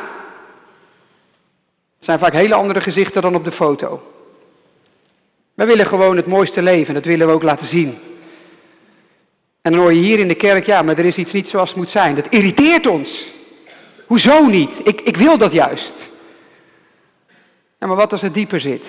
Zijn 2.07 2.19
vaak 2.19 2.33
hele 2.33 2.53
andere 2.53 2.81
gezichten 2.81 3.21
dan 3.21 3.35
op 3.35 3.43
de 3.43 3.51
foto. 3.51 4.01
Wij 5.55 5.65
willen 5.65 5.85
gewoon 5.85 6.17
het 6.17 6.25
mooiste 6.25 6.61
leven, 6.61 6.93
dat 6.93 7.05
willen 7.05 7.27
we 7.27 7.33
ook 7.33 7.43
laten 7.43 7.67
zien. 7.67 7.97
En 9.61 9.71
dan 9.71 9.81
hoor 9.81 9.93
je 9.93 10.01
hier 10.01 10.19
in 10.19 10.27
de 10.27 10.35
kerk, 10.35 10.65
ja, 10.65 10.81
maar 10.81 10.97
er 10.97 11.05
is 11.05 11.15
iets 11.15 11.31
niet 11.31 11.47
zoals 11.47 11.69
het 11.69 11.77
moet 11.77 11.89
zijn. 11.89 12.15
Dat 12.15 12.27
irriteert 12.29 12.87
ons. 12.87 13.27
Hoezo 14.05 14.45
niet? 14.45 14.69
Ik, 14.83 15.01
ik 15.01 15.17
wil 15.17 15.37
dat 15.37 15.51
juist. 15.51 15.91
Ja, 17.79 17.87
maar 17.87 17.95
wat 17.95 18.11
als 18.11 18.21
het 18.21 18.33
dieper 18.33 18.61
zit? 18.61 18.83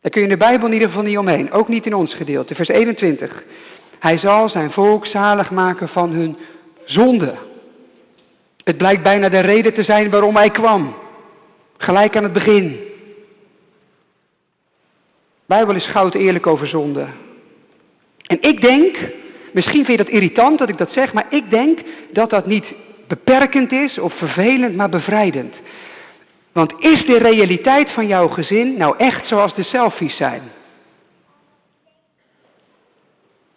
Daar 0.00 0.10
kun 0.10 0.20
je 0.20 0.26
in 0.26 0.38
de 0.38 0.44
Bijbel 0.44 0.66
in 0.66 0.72
ieder 0.72 0.88
geval 0.88 1.04
niet 1.04 1.18
omheen. 1.18 1.52
Ook 1.52 1.68
niet 1.68 1.86
in 1.86 1.94
ons 1.94 2.14
gedeelte. 2.14 2.54
Vers 2.54 2.68
21. 2.68 3.44
Hij 3.98 4.18
zal 4.18 4.48
zijn 4.48 4.70
volk 4.70 5.06
zalig 5.06 5.50
maken 5.50 5.88
van 5.88 6.10
hun 6.10 6.36
zonde. 6.84 7.34
Het 8.64 8.76
blijkt 8.76 9.02
bijna 9.02 9.28
de 9.28 9.40
reden 9.40 9.74
te 9.74 9.82
zijn 9.82 10.10
waarom 10.10 10.36
hij 10.36 10.50
kwam. 10.50 11.04
Gelijk 11.76 12.16
aan 12.16 12.22
het 12.22 12.32
begin. 12.32 12.80
Bijbel 15.46 15.74
is 15.74 15.86
goud 15.86 16.14
eerlijk 16.14 16.46
over 16.46 16.66
zonde. 16.68 17.06
En 18.26 18.38
ik 18.40 18.60
denk, 18.60 18.96
misschien 19.52 19.84
vind 19.84 19.98
je 19.98 20.04
dat 20.04 20.12
irritant 20.12 20.58
dat 20.58 20.68
ik 20.68 20.78
dat 20.78 20.92
zeg, 20.92 21.12
maar 21.12 21.26
ik 21.28 21.50
denk 21.50 21.80
dat 22.12 22.30
dat 22.30 22.46
niet 22.46 22.64
beperkend 23.08 23.72
is 23.72 23.98
of 23.98 24.14
vervelend, 24.18 24.76
maar 24.76 24.88
bevrijdend. 24.88 25.54
Want 26.52 26.74
is 26.78 27.04
de 27.04 27.18
realiteit 27.18 27.90
van 27.90 28.06
jouw 28.06 28.28
gezin 28.28 28.76
nou 28.76 28.94
echt 28.98 29.28
zoals 29.28 29.54
de 29.54 29.62
selfies 29.62 30.16
zijn? 30.16 30.42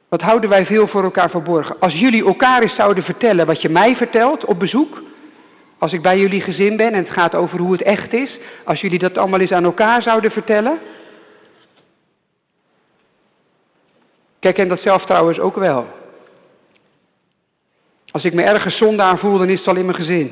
Wat 0.10 0.22
houden 0.22 0.50
wij 0.50 0.66
veel 0.66 0.88
voor 0.88 1.04
elkaar 1.04 1.30
verborgen? 1.30 1.80
Als 1.80 1.94
jullie 1.94 2.26
elkaar 2.26 2.62
eens 2.62 2.76
zouden 2.76 3.04
vertellen 3.04 3.46
wat 3.46 3.62
je 3.62 3.70
mij 3.70 3.96
vertelt 3.96 4.46
op 4.46 4.60
bezoek, 4.60 5.02
als 5.80 5.94
ik 5.94 6.02
bij 6.02 6.20
jullie 6.20 6.42
gezin 6.42 6.78
ben 6.78 6.94
en 6.94 7.04
het 7.04 7.10
gaat 7.10 7.36
over 7.36 7.60
hoe 7.60 7.72
het 7.72 7.82
echt 7.82 8.14
is, 8.14 8.38
als 8.66 8.82
jullie 8.82 9.00
dat 9.00 9.18
allemaal 9.18 9.40
eens 9.40 9.52
aan 9.52 9.64
elkaar 9.64 10.02
zouden 10.02 10.32
vertellen. 10.32 10.80
Kijk, 14.40 14.58
en 14.58 14.68
dat 14.68 14.80
zelf 14.80 15.06
trouwens 15.06 15.40
ook 15.40 15.56
wel. 15.56 15.88
Als 18.12 18.24
ik 18.24 18.34
me 18.34 18.44
ergens 18.44 18.78
zonde 18.78 19.02
aan 19.02 19.20
voel, 19.20 19.38
dan 19.38 19.50
is 19.50 19.58
het 19.58 19.68
al 19.68 19.76
in 19.76 19.86
mijn 19.86 19.98
gezin. 19.98 20.32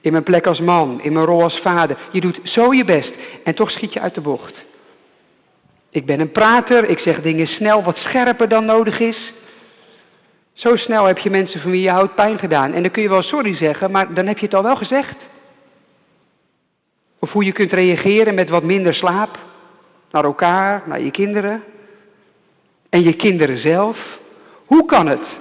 In 0.00 0.12
mijn 0.12 0.24
plek 0.24 0.46
als 0.46 0.60
man, 0.60 1.02
in 1.02 1.12
mijn 1.12 1.26
rol 1.26 1.42
als 1.42 1.58
vader. 1.58 1.96
Je 2.12 2.20
doet 2.20 2.40
zo 2.42 2.72
je 2.72 2.84
best 2.84 3.12
en 3.44 3.54
toch 3.54 3.70
schiet 3.70 3.92
je 3.92 4.00
uit 4.00 4.14
de 4.14 4.20
bocht. 4.20 4.54
Ik 5.90 6.06
ben 6.06 6.20
een 6.20 6.32
prater, 6.32 6.88
ik 6.88 6.98
zeg 6.98 7.22
dingen 7.22 7.46
snel, 7.46 7.82
wat 7.82 7.96
scherper 7.96 8.48
dan 8.48 8.64
nodig 8.64 9.00
is. 9.00 9.32
Zo 10.52 10.76
snel 10.76 11.04
heb 11.04 11.18
je 11.18 11.30
mensen 11.30 11.60
van 11.60 11.70
wie 11.70 11.82
je 11.82 11.90
houdt 11.90 12.14
pijn 12.14 12.38
gedaan. 12.38 12.72
En 12.72 12.82
dan 12.82 12.90
kun 12.90 13.02
je 13.02 13.08
wel 13.08 13.22
sorry 13.22 13.56
zeggen, 13.56 13.90
maar 13.90 14.14
dan 14.14 14.26
heb 14.26 14.38
je 14.38 14.44
het 14.44 14.54
al 14.54 14.62
wel 14.62 14.76
gezegd. 14.76 15.16
Of 17.18 17.32
hoe 17.32 17.44
je 17.44 17.52
kunt 17.52 17.72
reageren 17.72 18.34
met 18.34 18.48
wat 18.48 18.62
minder 18.62 18.94
slaap. 18.94 19.38
Naar 20.10 20.24
elkaar, 20.24 20.82
naar 20.86 21.00
je 21.00 21.10
kinderen. 21.10 21.62
En 22.90 23.02
je 23.02 23.12
kinderen 23.12 23.58
zelf. 23.58 23.98
Hoe 24.66 24.86
kan 24.86 25.06
het? 25.06 25.40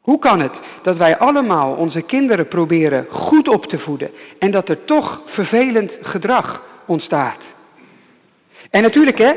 Hoe 0.00 0.18
kan 0.18 0.40
het 0.40 0.52
dat 0.82 0.96
wij 0.96 1.18
allemaal 1.18 1.74
onze 1.74 2.02
kinderen 2.02 2.48
proberen 2.48 3.06
goed 3.10 3.48
op 3.48 3.66
te 3.66 3.78
voeden 3.78 4.10
en 4.38 4.50
dat 4.50 4.68
er 4.68 4.84
toch 4.84 5.20
vervelend 5.26 5.92
gedrag 6.00 6.62
ontstaat? 6.86 7.40
En 8.70 8.82
natuurlijk, 8.82 9.18
hè, 9.18 9.32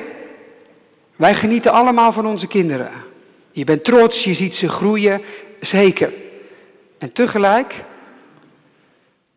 wij 1.15 1.35
genieten 1.35 1.71
allemaal 1.71 2.11
van 2.11 2.25
onze 2.25 2.47
kinderen. 2.47 2.91
Je 3.57 3.63
bent 3.63 3.83
trots, 3.83 4.23
je 4.23 4.33
ziet 4.33 4.53
ze 4.53 4.69
groeien, 4.69 5.21
zeker. 5.61 6.13
En 6.99 7.11
tegelijk, 7.11 7.73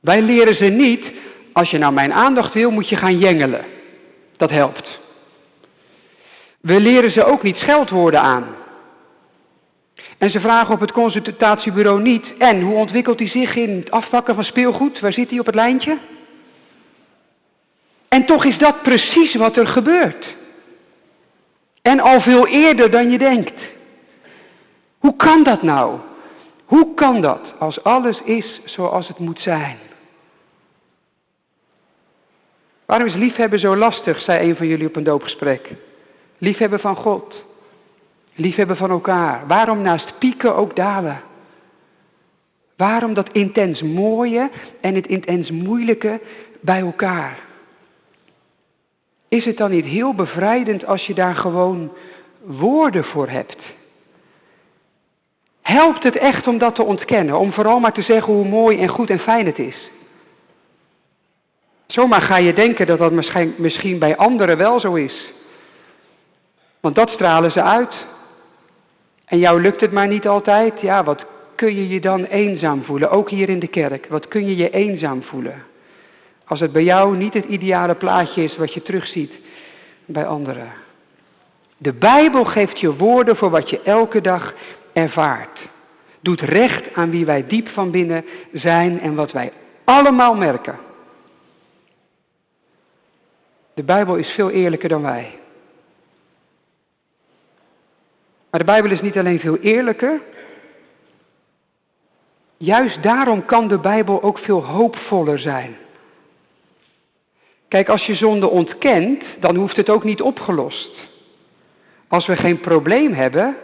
wij 0.01 0.23
leren 0.23 0.55
ze 0.55 0.65
niet, 0.65 1.05
als 1.53 1.71
je 1.71 1.79
nou 1.79 1.93
mijn 1.93 2.13
aandacht 2.13 2.55
wil, 2.55 2.71
moet 2.71 2.89
je 2.89 2.97
gaan 2.97 3.19
jengelen. 3.19 3.65
Dat 4.37 4.51
helpt. 4.51 4.99
We 6.61 6.81
leren 6.81 7.11
ze 7.11 7.25
ook 7.25 7.43
niet 7.43 7.57
scheldwoorden 7.57 8.21
aan. 8.21 8.47
En 10.19 10.31
ze 10.31 10.41
vragen 10.41 10.75
op 10.75 10.81
het 10.81 10.93
consultatiebureau 10.93 12.03
niet, 12.03 12.37
en 12.39 12.61
hoe 12.61 12.75
ontwikkelt 12.75 13.19
hij 13.19 13.29
zich 13.29 13.57
in 13.57 13.77
het 13.77 13.91
afpakken 13.91 14.35
van 14.35 14.45
speelgoed? 14.45 15.01
Waar 15.01 15.13
zit 15.13 15.31
hij 15.31 15.39
op 15.39 15.47
het 15.47 15.55
lijntje? 15.55 15.99
En 18.09 18.25
toch 18.25 18.45
is 18.45 18.59
dat 18.59 18.83
precies 18.83 19.35
wat 19.35 19.57
er 19.57 19.67
gebeurt. 19.67 20.37
En 21.83 22.01
al 22.01 22.21
veel 22.21 22.47
eerder 22.47 22.91
dan 22.91 23.11
je 23.11 23.19
denkt. 23.19 23.79
Hoe 25.01 25.17
kan 25.17 25.43
dat 25.43 25.63
nou? 25.63 25.99
Hoe 26.65 26.95
kan 26.95 27.21
dat 27.21 27.41
als 27.59 27.85
alles 27.85 28.21
is 28.23 28.61
zoals 28.65 29.09
het 29.09 29.19
moet 29.19 29.41
zijn? 29.41 29.77
Waarom 32.87 33.09
is 33.09 33.15
liefhebben 33.15 33.59
zo 33.59 33.77
lastig, 33.77 34.21
zei 34.21 34.49
een 34.49 34.57
van 34.57 34.67
jullie 34.67 34.87
op 34.87 34.97
een 34.97 35.05
doopgesprek. 35.05 35.71
Liefhebben 36.39 36.81
van 36.81 36.97
God. 36.97 37.45
Liefhebben 38.35 38.77
van 38.77 38.91
elkaar. 38.91 39.47
Waarom 39.47 39.83
naast 39.83 40.19
pieken 40.19 40.55
ook 40.55 40.77
dalen? 40.77 41.21
Waarom 42.77 43.15
dat 43.15 43.33
intens 43.33 43.83
mooie 43.83 44.51
en 44.81 44.95
het 44.95 45.07
intens 45.07 45.51
moeilijke 45.51 46.21
bij 46.61 46.81
elkaar? 46.81 47.39
Is 49.29 49.45
het 49.45 49.57
dan 49.57 49.71
niet 49.71 49.85
heel 49.85 50.15
bevrijdend 50.15 50.85
als 50.87 51.07
je 51.07 51.15
daar 51.15 51.35
gewoon 51.35 51.93
woorden 52.41 53.05
voor 53.05 53.29
hebt? 53.29 53.63
Helpt 55.71 56.03
het 56.03 56.17
echt 56.17 56.47
om 56.47 56.59
dat 56.59 56.75
te 56.75 56.83
ontkennen? 56.83 57.39
Om 57.39 57.53
vooral 57.53 57.81
maar 57.81 57.93
te 57.93 58.03
zeggen 58.03 58.33
hoe 58.33 58.49
mooi 58.49 58.81
en 58.81 58.89
goed 58.89 59.11
en 59.11 59.19
fijn 59.19 59.47
het 59.47 59.59
is? 59.59 59.91
Zomaar 61.87 62.23
ga 62.23 62.37
je 62.37 62.55
denken 62.55 62.87
dat 62.87 62.99
dat 62.99 63.13
misschien, 63.13 63.55
misschien 63.57 63.99
bij 63.99 64.17
anderen 64.17 64.57
wel 64.57 64.81
zo 64.81 64.95
is. 64.95 65.33
Want 66.81 66.95
dat 66.95 67.11
stralen 67.11 67.51
ze 67.51 67.63
uit. 67.63 68.07
En 69.25 69.39
jou 69.39 69.61
lukt 69.61 69.81
het 69.81 69.93
maar 69.93 70.07
niet 70.07 70.29
altijd. 70.29 70.81
Ja, 70.81 71.05
wat 71.05 71.25
kun 71.55 71.75
je 71.75 71.89
je 71.89 72.01
dan 72.01 72.25
eenzaam 72.25 72.85
voelen? 72.85 73.11
Ook 73.11 73.31
hier 73.31 73.49
in 73.49 73.59
de 73.59 73.69
kerk. 73.69 74.07
Wat 74.09 74.29
kun 74.29 74.47
je 74.47 74.57
je 74.57 74.71
eenzaam 74.71 75.23
voelen? 75.23 75.63
Als 76.45 76.61
het 76.61 76.73
bij 76.73 76.85
jou 76.85 77.17
niet 77.17 77.35
het 77.35 77.45
ideale 77.45 77.95
plaatje 77.95 78.43
is 78.43 78.57
wat 78.57 78.75
je 78.75 78.83
terugziet 78.83 79.33
bij 80.07 80.27
anderen. 80.27 80.73
De 81.77 81.93
Bijbel 81.93 82.45
geeft 82.45 82.81
je 82.81 82.97
woorden 82.97 83.37
voor 83.37 83.51
wat 83.51 83.71
je 83.71 83.81
elke 83.83 84.21
dag 84.21 84.55
ervaart. 84.93 85.59
Doet 86.21 86.41
recht 86.41 86.95
aan 86.95 87.11
wie 87.11 87.25
wij 87.25 87.47
diep 87.47 87.69
van 87.69 87.91
binnen 87.91 88.25
zijn 88.53 89.01
en 89.01 89.15
wat 89.15 89.33
wij 89.33 89.53
allemaal 89.85 90.35
merken. 90.35 90.79
De 93.75 93.83
Bijbel 93.83 94.17
is 94.17 94.29
veel 94.29 94.51
eerlijker 94.51 94.89
dan 94.89 95.03
wij. 95.03 95.39
Maar 98.51 98.61
de 98.61 98.67
Bijbel 98.67 98.91
is 98.91 99.01
niet 99.01 99.19
alleen 99.19 99.41
veel 99.41 99.57
eerlijker. 99.57 100.21
Juist 102.57 103.03
daarom 103.03 103.45
kan 103.45 103.69
de 103.69 103.79
Bijbel 103.79 104.23
ook 104.23 104.39
veel 104.39 104.65
hoopvoller 104.65 105.39
zijn. 105.39 105.77
Kijk, 107.69 107.89
als 107.89 108.07
je 108.07 108.15
zonde 108.15 108.49
ontkent, 108.49 109.25
dan 109.41 109.57
hoeft 109.57 109.77
het 109.77 109.89
ook 109.89 110.05
niet 110.05 110.21
opgelost. 110.21 111.09
Als 112.09 112.27
we 112.27 112.37
geen 112.37 112.61
probleem 112.61 113.13
hebben, 113.13 113.57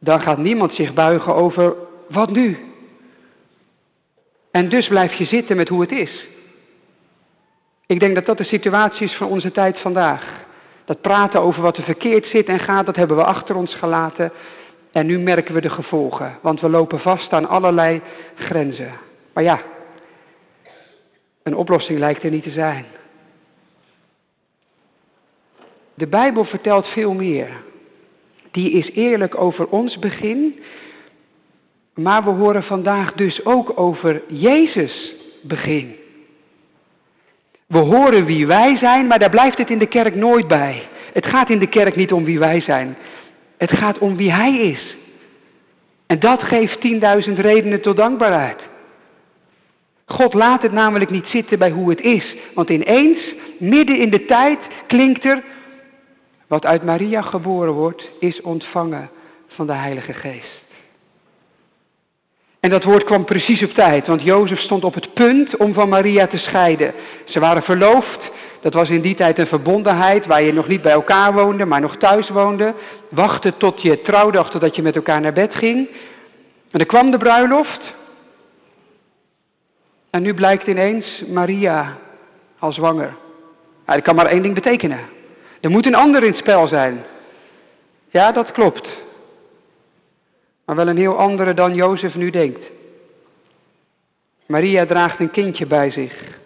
dan 0.00 0.20
gaat 0.20 0.38
niemand 0.38 0.74
zich 0.74 0.94
buigen 0.94 1.34
over 1.34 1.74
wat 2.08 2.30
nu. 2.30 2.58
En 4.50 4.68
dus 4.68 4.88
blijf 4.88 5.12
je 5.12 5.24
zitten 5.24 5.56
met 5.56 5.68
hoe 5.68 5.80
het 5.80 5.92
is. 5.92 6.26
Ik 7.86 8.00
denk 8.00 8.14
dat 8.14 8.26
dat 8.26 8.38
de 8.38 8.44
situatie 8.44 9.06
is 9.06 9.14
van 9.14 9.28
onze 9.28 9.52
tijd 9.52 9.78
vandaag. 9.78 10.44
Dat 10.84 11.00
praten 11.00 11.40
over 11.40 11.62
wat 11.62 11.76
er 11.76 11.82
verkeerd 11.82 12.26
zit 12.26 12.46
en 12.46 12.58
gaat, 12.58 12.86
dat 12.86 12.96
hebben 12.96 13.16
we 13.16 13.24
achter 13.24 13.56
ons 13.56 13.74
gelaten. 13.74 14.32
En 14.92 15.06
nu 15.06 15.18
merken 15.18 15.54
we 15.54 15.60
de 15.60 15.70
gevolgen, 15.70 16.38
want 16.42 16.60
we 16.60 16.68
lopen 16.68 17.00
vast 17.00 17.32
aan 17.32 17.48
allerlei 17.48 18.00
grenzen. 18.34 18.92
Maar 19.34 19.44
ja, 19.44 19.60
een 21.42 21.56
oplossing 21.56 21.98
lijkt 21.98 22.22
er 22.22 22.30
niet 22.30 22.42
te 22.42 22.50
zijn. 22.50 22.84
De 25.94 26.06
Bijbel 26.06 26.44
vertelt 26.44 26.86
veel 26.86 27.12
meer. 27.12 27.48
Die 28.50 28.70
is 28.70 28.90
eerlijk 28.94 29.40
over 29.40 29.68
ons 29.68 29.98
begin, 29.98 30.58
maar 31.94 32.24
we 32.24 32.30
horen 32.30 32.62
vandaag 32.62 33.12
dus 33.12 33.44
ook 33.44 33.72
over 33.78 34.22
Jezus 34.28 35.14
begin. 35.42 35.96
We 37.66 37.78
horen 37.78 38.24
wie 38.24 38.46
wij 38.46 38.76
zijn, 38.76 39.06
maar 39.06 39.18
daar 39.18 39.30
blijft 39.30 39.58
het 39.58 39.70
in 39.70 39.78
de 39.78 39.86
kerk 39.86 40.14
nooit 40.14 40.48
bij. 40.48 40.82
Het 41.12 41.26
gaat 41.26 41.50
in 41.50 41.58
de 41.58 41.66
kerk 41.66 41.96
niet 41.96 42.12
om 42.12 42.24
wie 42.24 42.38
wij 42.38 42.60
zijn. 42.60 42.96
Het 43.58 43.70
gaat 43.70 43.98
om 43.98 44.16
wie 44.16 44.32
Hij 44.32 44.56
is. 44.56 44.96
En 46.06 46.18
dat 46.18 46.42
geeft 46.42 46.78
10.000 47.28 47.32
redenen 47.34 47.80
tot 47.80 47.96
dankbaarheid. 47.96 48.60
God 50.06 50.34
laat 50.34 50.62
het 50.62 50.72
namelijk 50.72 51.10
niet 51.10 51.26
zitten 51.26 51.58
bij 51.58 51.70
hoe 51.70 51.90
het 51.90 52.00
is. 52.00 52.34
Want 52.54 52.68
ineens, 52.70 53.34
midden 53.58 53.98
in 53.98 54.10
de 54.10 54.24
tijd, 54.24 54.58
klinkt 54.86 55.24
er, 55.24 55.42
wat 56.50 56.66
uit 56.66 56.84
Maria 56.84 57.22
geboren 57.22 57.72
wordt, 57.72 58.10
is 58.18 58.40
ontvangen 58.40 59.10
van 59.46 59.66
de 59.66 59.72
Heilige 59.72 60.12
Geest. 60.12 60.62
En 62.60 62.70
dat 62.70 62.84
woord 62.84 63.04
kwam 63.04 63.24
precies 63.24 63.62
op 63.62 63.70
tijd, 63.70 64.06
want 64.06 64.22
Jozef 64.22 64.58
stond 64.58 64.84
op 64.84 64.94
het 64.94 65.14
punt 65.14 65.56
om 65.56 65.74
van 65.74 65.88
Maria 65.88 66.26
te 66.26 66.36
scheiden. 66.36 66.94
Ze 67.24 67.40
waren 67.40 67.62
verloofd, 67.62 68.30
dat 68.60 68.74
was 68.74 68.88
in 68.88 69.00
die 69.00 69.14
tijd 69.14 69.38
een 69.38 69.46
verbondenheid 69.46 70.26
waar 70.26 70.42
je 70.42 70.52
nog 70.52 70.68
niet 70.68 70.82
bij 70.82 70.92
elkaar 70.92 71.32
woonde, 71.32 71.64
maar 71.64 71.80
nog 71.80 71.96
thuis 71.96 72.28
woonde. 72.28 72.74
Wachten 73.08 73.56
tot 73.56 73.82
je 73.82 74.02
trouwdag, 74.02 74.50
totdat 74.50 74.76
je 74.76 74.82
met 74.82 74.96
elkaar 74.96 75.20
naar 75.20 75.32
bed 75.32 75.54
ging. 75.54 75.88
En 76.70 76.80
er 76.80 76.86
kwam 76.86 77.10
de 77.10 77.18
bruiloft. 77.18 77.94
En 80.10 80.22
nu 80.22 80.34
blijkt 80.34 80.66
ineens 80.66 81.24
Maria 81.28 81.96
al 82.58 82.72
zwanger. 82.72 83.16
Nou, 83.86 83.98
dat 83.98 84.02
kan 84.02 84.14
maar 84.14 84.26
één 84.26 84.42
ding 84.42 84.54
betekenen. 84.54 85.18
Er 85.60 85.70
moet 85.70 85.86
een 85.86 85.94
ander 85.94 86.22
in 86.22 86.34
spel 86.34 86.66
zijn. 86.66 87.04
Ja, 88.10 88.32
dat 88.32 88.52
klopt 88.52 88.88
maar 90.70 90.78
wel 90.78 90.88
een 90.88 90.96
heel 90.96 91.18
andere 91.18 91.54
dan 91.54 91.74
Jozef 91.74 92.14
nu 92.14 92.30
denkt. 92.30 92.60
Maria 94.46 94.86
draagt 94.86 95.20
een 95.20 95.30
kindje 95.30 95.66
bij 95.66 95.90
zich. 95.90 96.38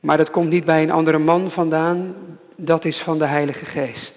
Maar 0.00 0.16
dat 0.16 0.30
komt 0.30 0.48
niet 0.48 0.64
bij 0.64 0.82
een 0.82 0.90
andere 0.90 1.18
man 1.18 1.50
vandaan, 1.50 2.14
dat 2.56 2.84
is 2.84 3.02
van 3.04 3.18
de 3.18 3.26
Heilige 3.26 3.64
Geest. 3.64 4.12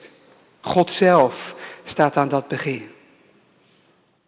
God 0.62 0.90
zelf 0.90 1.54
staat 1.84 2.16
aan 2.16 2.30
dat 2.30 2.48
begin. 2.48 2.84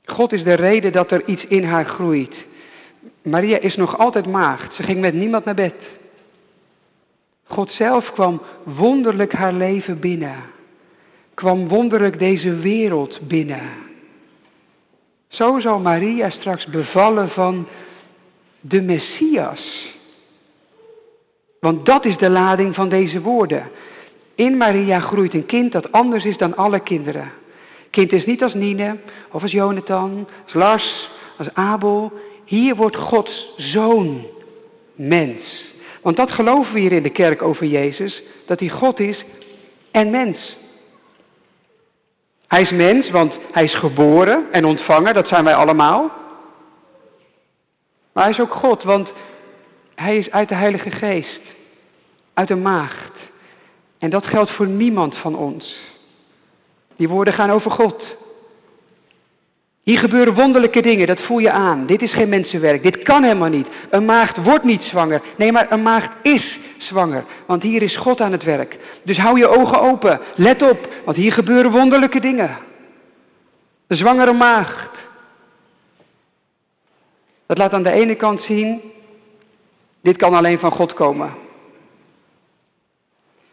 God 0.05 0.31
is 0.31 0.43
de 0.43 0.53
reden 0.53 0.91
dat 0.91 1.11
er 1.11 1.27
iets 1.27 1.45
in 1.45 1.63
haar 1.63 1.85
groeit. 1.85 2.35
Maria 3.21 3.57
is 3.57 3.75
nog 3.75 3.97
altijd 3.97 4.25
maagd, 4.25 4.75
ze 4.75 4.83
ging 4.83 4.99
met 4.99 5.13
niemand 5.13 5.45
naar 5.45 5.55
bed. 5.55 5.75
God 7.51 7.71
zelf 7.71 8.11
kwam 8.11 8.41
wonderlijk 8.63 9.33
haar 9.33 9.53
leven 9.53 9.99
binnen, 9.99 10.35
kwam 11.33 11.67
wonderlijk 11.67 12.19
deze 12.19 12.55
wereld 12.55 13.19
binnen. 13.27 13.69
Zo 15.27 15.59
zal 15.59 15.79
Maria 15.79 16.29
straks 16.29 16.65
bevallen 16.65 17.29
van 17.29 17.67
de 18.59 18.81
Messias. 18.81 19.89
Want 21.59 21.85
dat 21.85 22.05
is 22.05 22.17
de 22.17 22.29
lading 22.29 22.75
van 22.75 22.89
deze 22.89 23.21
woorden. 23.21 23.69
In 24.35 24.57
Maria 24.57 24.99
groeit 24.99 25.33
een 25.33 25.45
kind 25.45 25.71
dat 25.71 25.91
anders 25.91 26.25
is 26.25 26.37
dan 26.37 26.55
alle 26.55 26.79
kinderen. 26.79 27.31
Kind 27.89 28.11
is 28.11 28.25
niet 28.25 28.43
als 28.43 28.53
Nine 28.53 28.97
of 29.31 29.41
als 29.41 29.51
Jonathan, 29.51 30.27
als 30.43 30.53
Lars, 30.53 31.09
als 31.37 31.53
Abel. 31.53 32.11
Hier 32.45 32.75
wordt 32.75 32.95
Gods 32.95 33.53
zoon 33.57 34.25
mens. 34.95 35.70
Want 36.01 36.17
dat 36.17 36.31
geloven 36.31 36.73
we 36.73 36.79
hier 36.79 36.91
in 36.91 37.03
de 37.03 37.09
kerk 37.09 37.41
over 37.41 37.65
Jezus, 37.65 38.21
dat 38.45 38.59
hij 38.59 38.69
God 38.69 38.99
is 38.99 39.23
en 39.91 40.09
mens. 40.09 40.57
Hij 42.47 42.61
is 42.61 42.71
mens, 42.71 43.09
want 43.09 43.33
hij 43.51 43.63
is 43.63 43.75
geboren 43.75 44.51
en 44.51 44.65
ontvangen, 44.65 45.13
dat 45.13 45.27
zijn 45.27 45.43
wij 45.43 45.55
allemaal. 45.55 46.11
Maar 48.13 48.23
hij 48.23 48.33
is 48.33 48.39
ook 48.39 48.53
God, 48.53 48.83
want 48.83 49.11
hij 49.95 50.17
is 50.17 50.31
uit 50.31 50.49
de 50.49 50.55
Heilige 50.55 50.91
Geest, 50.91 51.41
uit 52.33 52.47
de 52.47 52.55
maagd. 52.55 53.11
En 53.99 54.09
dat 54.09 54.25
geldt 54.25 54.51
voor 54.51 54.67
niemand 54.67 55.17
van 55.17 55.35
ons. 55.35 55.75
Die 56.95 57.09
woorden 57.09 57.33
gaan 57.33 57.51
over 57.51 57.71
God. 57.71 58.03
Hier 59.83 59.99
gebeuren 59.99 60.33
wonderlijke 60.33 60.81
dingen, 60.81 61.07
dat 61.07 61.19
voel 61.19 61.39
je 61.39 61.51
aan. 61.51 61.85
Dit 61.85 62.01
is 62.01 62.13
geen 62.13 62.29
mensenwerk, 62.29 62.83
dit 62.83 63.03
kan 63.03 63.23
helemaal 63.23 63.49
niet. 63.49 63.67
Een 63.89 64.05
maagd 64.05 64.37
wordt 64.37 64.63
niet 64.63 64.81
zwanger. 64.81 65.21
Nee, 65.37 65.51
maar 65.51 65.71
een 65.71 65.81
maagd 65.81 66.09
is 66.21 66.59
zwanger, 66.77 67.23
want 67.45 67.63
hier 67.63 67.81
is 67.81 67.97
God 67.97 68.21
aan 68.21 68.31
het 68.31 68.43
werk. 68.43 68.77
Dus 69.03 69.17
hou 69.17 69.37
je 69.37 69.47
ogen 69.47 69.81
open, 69.81 70.19
let 70.35 70.61
op, 70.61 70.87
want 71.05 71.17
hier 71.17 71.31
gebeuren 71.31 71.71
wonderlijke 71.71 72.19
dingen. 72.19 72.57
De 73.87 73.95
zwangere 73.95 74.33
maagd. 74.33 74.89
Dat 77.45 77.57
laat 77.57 77.73
aan 77.73 77.83
de 77.83 77.91
ene 77.91 78.15
kant 78.15 78.41
zien, 78.41 78.81
dit 80.01 80.17
kan 80.17 80.33
alleen 80.33 80.59
van 80.59 80.71
God 80.71 80.93
komen. 80.93 81.33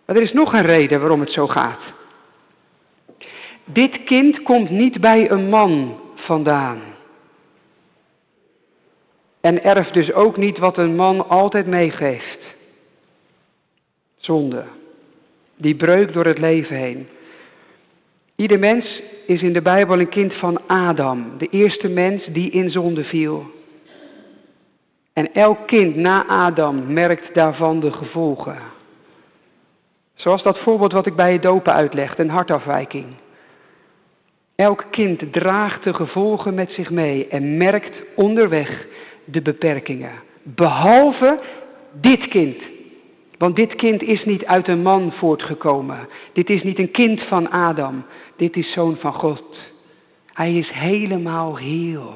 Maar 0.06 0.16
er 0.16 0.22
is 0.22 0.32
nog 0.32 0.52
een 0.52 0.62
reden 0.62 1.00
waarom 1.00 1.20
het 1.20 1.32
zo 1.32 1.46
gaat. 1.46 1.80
Dit 3.64 4.04
kind 4.04 4.42
komt 4.42 4.70
niet 4.70 5.00
bij 5.00 5.30
een 5.30 5.48
man 5.48 5.96
vandaan. 6.18 6.80
En 9.40 9.64
erft 9.64 9.94
dus 9.94 10.12
ook 10.12 10.36
niet 10.36 10.58
wat 10.58 10.78
een 10.78 10.96
man 10.96 11.28
altijd 11.28 11.66
meegeeft. 11.66 12.56
Zonde. 14.16 14.64
Die 15.56 15.76
breuk 15.76 16.12
door 16.12 16.24
het 16.24 16.38
leven 16.38 16.76
heen. 16.76 17.08
Ieder 18.36 18.58
mens 18.58 19.02
is 19.26 19.42
in 19.42 19.52
de 19.52 19.62
Bijbel 19.62 20.00
een 20.00 20.08
kind 20.08 20.34
van 20.34 20.60
Adam, 20.66 21.38
de 21.38 21.48
eerste 21.50 21.88
mens 21.88 22.26
die 22.26 22.50
in 22.50 22.70
zonde 22.70 23.04
viel. 23.04 23.46
En 25.12 25.32
elk 25.32 25.66
kind 25.66 25.96
na 25.96 26.26
Adam 26.26 26.92
merkt 26.92 27.34
daarvan 27.34 27.80
de 27.80 27.92
gevolgen. 27.92 28.58
Zoals 30.14 30.42
dat 30.42 30.58
voorbeeld 30.58 30.92
wat 30.92 31.06
ik 31.06 31.16
bij 31.16 31.32
het 31.32 31.42
dopen 31.42 31.72
uitleg, 31.72 32.18
een 32.18 32.30
hartafwijking. 32.30 33.06
Elk 34.58 34.84
kind 34.90 35.32
draagt 35.32 35.84
de 35.84 35.94
gevolgen 35.94 36.54
met 36.54 36.70
zich 36.70 36.90
mee 36.90 37.28
en 37.28 37.56
merkt 37.56 38.02
onderweg 38.14 38.86
de 39.24 39.42
beperkingen. 39.42 40.12
Behalve 40.42 41.40
dit 41.92 42.28
kind. 42.28 42.56
Want 43.36 43.56
dit 43.56 43.74
kind 43.74 44.02
is 44.02 44.24
niet 44.24 44.44
uit 44.44 44.68
een 44.68 44.82
man 44.82 45.12
voortgekomen. 45.12 46.08
Dit 46.32 46.50
is 46.50 46.62
niet 46.62 46.78
een 46.78 46.90
kind 46.90 47.22
van 47.22 47.50
Adam. 47.50 48.04
Dit 48.36 48.56
is 48.56 48.72
zoon 48.72 48.96
van 48.96 49.12
God. 49.12 49.72
Hij 50.32 50.54
is 50.54 50.70
helemaal 50.70 51.56
heel. 51.56 52.12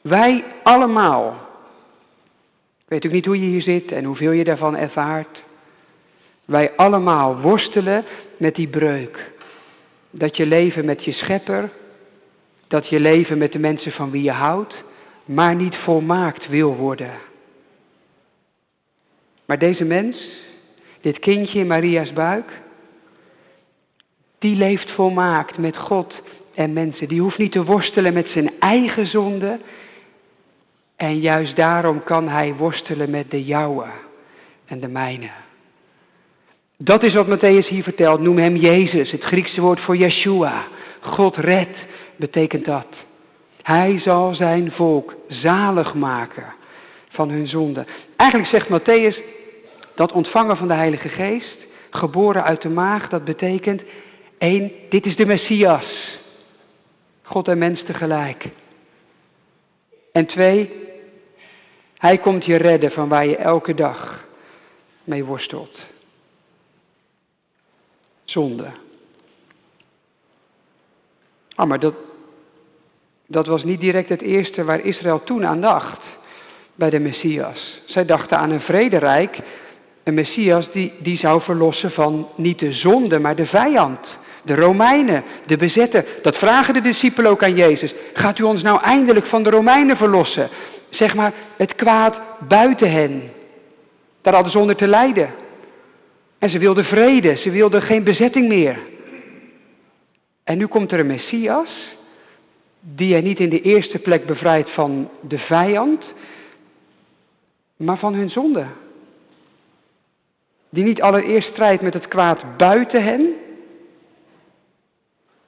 Wij 0.00 0.44
allemaal. 0.62 1.48
Ik 2.78 2.88
weet 2.88 3.06
ook 3.06 3.12
niet 3.12 3.26
hoe 3.26 3.40
je 3.40 3.46
hier 3.46 3.62
zit 3.62 3.92
en 3.92 4.04
hoeveel 4.04 4.32
je 4.32 4.44
daarvan 4.44 4.76
ervaart. 4.76 5.48
Wij 6.50 6.72
allemaal 6.76 7.40
worstelen 7.40 8.04
met 8.36 8.54
die 8.54 8.68
breuk. 8.68 9.30
Dat 10.10 10.36
je 10.36 10.46
leven 10.46 10.84
met 10.84 11.04
je 11.04 11.12
schepper, 11.12 11.70
dat 12.68 12.88
je 12.88 13.00
leven 13.00 13.38
met 13.38 13.52
de 13.52 13.58
mensen 13.58 13.92
van 13.92 14.10
wie 14.10 14.22
je 14.22 14.30
houdt, 14.30 14.74
maar 15.24 15.54
niet 15.54 15.76
volmaakt 15.76 16.48
wil 16.48 16.76
worden. 16.76 17.10
Maar 19.46 19.58
deze 19.58 19.84
mens, 19.84 20.16
dit 21.00 21.18
kindje 21.18 21.58
in 21.58 21.66
Maria's 21.66 22.12
buik, 22.12 22.60
die 24.38 24.56
leeft 24.56 24.90
volmaakt 24.90 25.58
met 25.58 25.76
God 25.76 26.14
en 26.54 26.72
mensen. 26.72 27.08
Die 27.08 27.20
hoeft 27.20 27.38
niet 27.38 27.52
te 27.52 27.64
worstelen 27.64 28.12
met 28.12 28.28
zijn 28.28 28.50
eigen 28.58 29.06
zonde. 29.06 29.58
En 30.96 31.20
juist 31.20 31.56
daarom 31.56 32.04
kan 32.04 32.28
hij 32.28 32.54
worstelen 32.54 33.10
met 33.10 33.30
de 33.30 33.44
jouwe 33.44 33.86
en 34.66 34.80
de 34.80 34.88
mijne. 34.88 35.30
Dat 36.82 37.02
is 37.02 37.14
wat 37.14 37.26
Matthäus 37.26 37.68
hier 37.68 37.82
vertelt. 37.82 38.20
Noem 38.20 38.38
hem 38.38 38.56
Jezus, 38.56 39.10
het 39.10 39.22
Griekse 39.22 39.60
woord 39.60 39.80
voor 39.80 39.96
Yeshua. 39.96 40.64
God 41.00 41.36
redt, 41.36 41.78
betekent 42.16 42.64
dat. 42.64 42.86
Hij 43.62 43.98
zal 43.98 44.34
zijn 44.34 44.72
volk 44.72 45.14
zalig 45.28 45.94
maken 45.94 46.52
van 47.08 47.30
hun 47.30 47.46
zonde. 47.46 47.84
Eigenlijk 48.16 48.50
zegt 48.50 48.68
Matthäus 48.68 49.20
dat 49.94 50.12
ontvangen 50.12 50.56
van 50.56 50.68
de 50.68 50.74
Heilige 50.74 51.08
Geest, 51.08 51.56
geboren 51.90 52.44
uit 52.44 52.62
de 52.62 52.68
maag, 52.68 53.08
dat 53.08 53.24
betekent 53.24 53.82
één, 54.38 54.72
dit 54.88 55.06
is 55.06 55.16
de 55.16 55.26
Messias. 55.26 56.18
God 57.22 57.48
en 57.48 57.58
mens 57.58 57.82
tegelijk. 57.82 58.44
En 60.12 60.26
twee, 60.26 60.70
hij 61.98 62.18
komt 62.18 62.44
je 62.44 62.56
redden 62.56 62.90
van 62.90 63.08
waar 63.08 63.26
je 63.26 63.36
elke 63.36 63.74
dag 63.74 64.24
mee 65.04 65.24
worstelt 65.24 65.89
zonde. 68.30 68.66
Ah, 71.54 71.68
maar 71.68 71.80
dat, 71.80 71.94
dat 73.26 73.46
was 73.46 73.64
niet 73.64 73.80
direct 73.80 74.08
het 74.08 74.22
eerste 74.22 74.64
waar 74.64 74.84
Israël 74.84 75.22
toen 75.24 75.46
aan 75.46 75.60
dacht 75.60 76.00
bij 76.74 76.90
de 76.90 76.98
Messias. 76.98 77.80
Zij 77.84 78.04
dachten 78.04 78.38
aan 78.38 78.50
een 78.50 78.60
vrederijk, 78.60 79.38
een 80.04 80.14
Messias 80.14 80.72
die, 80.72 80.92
die 80.98 81.18
zou 81.18 81.42
verlossen 81.42 81.90
van 81.90 82.28
niet 82.36 82.58
de 82.58 82.72
zonde, 82.72 83.18
maar 83.18 83.36
de 83.36 83.46
vijand. 83.46 84.18
De 84.42 84.54
Romeinen, 84.54 85.24
de 85.46 85.56
bezetten. 85.56 86.04
Dat 86.22 86.36
vragen 86.36 86.74
de 86.74 86.80
discipelen 86.80 87.30
ook 87.30 87.42
aan 87.42 87.54
Jezus. 87.54 87.94
Gaat 88.12 88.38
u 88.38 88.42
ons 88.42 88.62
nou 88.62 88.80
eindelijk 88.82 89.26
van 89.26 89.42
de 89.42 89.50
Romeinen 89.50 89.96
verlossen? 89.96 90.48
Zeg 90.90 91.14
maar 91.14 91.32
het 91.56 91.74
kwaad 91.74 92.18
buiten 92.48 92.90
hen. 92.90 93.22
Daar 94.22 94.34
hadden 94.34 94.52
ze 94.52 94.58
onder 94.58 94.76
te 94.76 94.86
lijden. 94.86 95.30
En 96.40 96.50
ze 96.50 96.58
wilden 96.58 96.84
vrede, 96.84 97.36
ze 97.36 97.50
wilden 97.50 97.82
geen 97.82 98.04
bezetting 98.04 98.48
meer. 98.48 98.78
En 100.44 100.58
nu 100.58 100.66
komt 100.66 100.92
er 100.92 100.98
een 100.98 101.06
Messias, 101.06 101.96
die 102.80 103.14
hen 103.14 103.24
niet 103.24 103.38
in 103.38 103.50
de 103.50 103.60
eerste 103.60 103.98
plek 103.98 104.26
bevrijdt 104.26 104.70
van 104.70 105.10
de 105.20 105.38
vijand, 105.38 106.04
maar 107.76 107.98
van 107.98 108.14
hun 108.14 108.30
zonde. 108.30 108.66
Die 110.70 110.84
niet 110.84 111.02
allereerst 111.02 111.50
strijdt 111.50 111.82
met 111.82 111.94
het 111.94 112.08
kwaad 112.08 112.56
buiten 112.56 113.04
hen, 113.04 113.34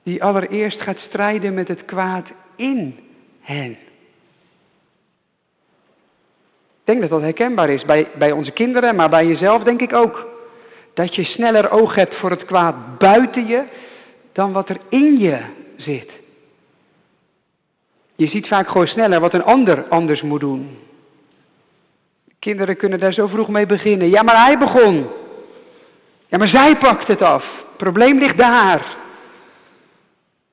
die 0.02 0.22
allereerst 0.22 0.80
gaat 0.80 0.98
strijden 0.98 1.54
met 1.54 1.68
het 1.68 1.84
kwaad 1.84 2.26
in 2.56 2.98
hen. 3.40 3.70
Ik 6.80 6.88
denk 6.88 7.00
dat 7.00 7.10
dat 7.10 7.20
herkenbaar 7.20 7.70
is 7.70 7.84
bij, 7.84 8.08
bij 8.18 8.32
onze 8.32 8.50
kinderen, 8.50 8.94
maar 8.94 9.08
bij 9.08 9.26
jezelf 9.26 9.62
denk 9.62 9.80
ik 9.80 9.92
ook. 9.92 10.31
Dat 10.94 11.14
je 11.14 11.24
sneller 11.24 11.70
oog 11.70 11.94
hebt 11.94 12.16
voor 12.16 12.30
het 12.30 12.44
kwaad 12.44 12.98
buiten 12.98 13.46
je 13.46 13.62
dan 14.32 14.52
wat 14.52 14.68
er 14.68 14.78
in 14.88 15.18
je 15.18 15.40
zit. 15.76 16.10
Je 18.16 18.26
ziet 18.26 18.48
vaak 18.48 18.68
gewoon 18.68 18.86
sneller 18.86 19.20
wat 19.20 19.34
een 19.34 19.44
ander 19.44 19.88
anders 19.88 20.22
moet 20.22 20.40
doen. 20.40 20.78
Kinderen 22.38 22.76
kunnen 22.76 23.00
daar 23.00 23.12
zo 23.12 23.26
vroeg 23.26 23.48
mee 23.48 23.66
beginnen. 23.66 24.10
Ja, 24.10 24.22
maar 24.22 24.44
hij 24.44 24.58
begon. 24.58 25.06
Ja, 26.28 26.38
maar 26.38 26.48
zij 26.48 26.76
pakt 26.76 27.06
het 27.06 27.22
af. 27.22 27.42
Het 27.42 27.76
probleem 27.76 28.18
ligt 28.18 28.36
daar. 28.36 28.96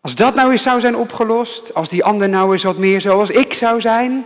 Als 0.01 0.15
dat 0.15 0.35
nou 0.35 0.51
eens 0.51 0.63
zou 0.63 0.79
zijn 0.79 0.95
opgelost, 0.95 1.73
als 1.73 1.89
die 1.89 2.03
ander 2.03 2.29
nou 2.29 2.53
eens 2.53 2.63
wat 2.63 2.77
meer 2.77 3.01
zoals 3.01 3.29
ik 3.29 3.53
zou 3.53 3.81
zijn. 3.81 4.25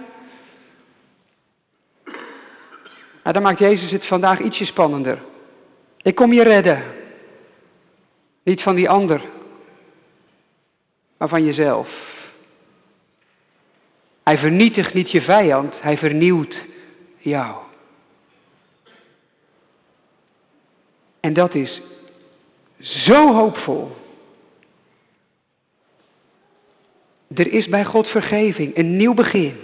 Nou, 3.23 3.33
dan 3.35 3.41
maakt 3.41 3.59
Jezus 3.59 3.91
het 3.91 4.07
vandaag 4.07 4.39
ietsje 4.39 4.65
spannender. 4.65 5.19
Ik 6.03 6.15
kom 6.15 6.33
je 6.33 6.43
redden. 6.43 6.83
Niet 8.43 8.61
van 8.61 8.75
die 8.75 8.89
ander, 8.89 9.21
maar 11.17 11.29
van 11.29 11.45
jezelf. 11.45 11.89
Hij 14.23 14.37
vernietigt 14.37 14.93
niet 14.93 15.11
je 15.11 15.21
vijand, 15.21 15.73
hij 15.81 15.97
vernieuwt 15.97 16.55
jou. 17.17 17.55
En 21.19 21.33
dat 21.33 21.55
is 21.55 21.81
zo 22.79 23.33
hoopvol. 23.33 23.91
Er 27.33 27.53
is 27.53 27.67
bij 27.67 27.85
God 27.85 28.07
vergeving, 28.07 28.77
een 28.77 28.95
nieuw 28.95 29.13
begin. 29.13 29.57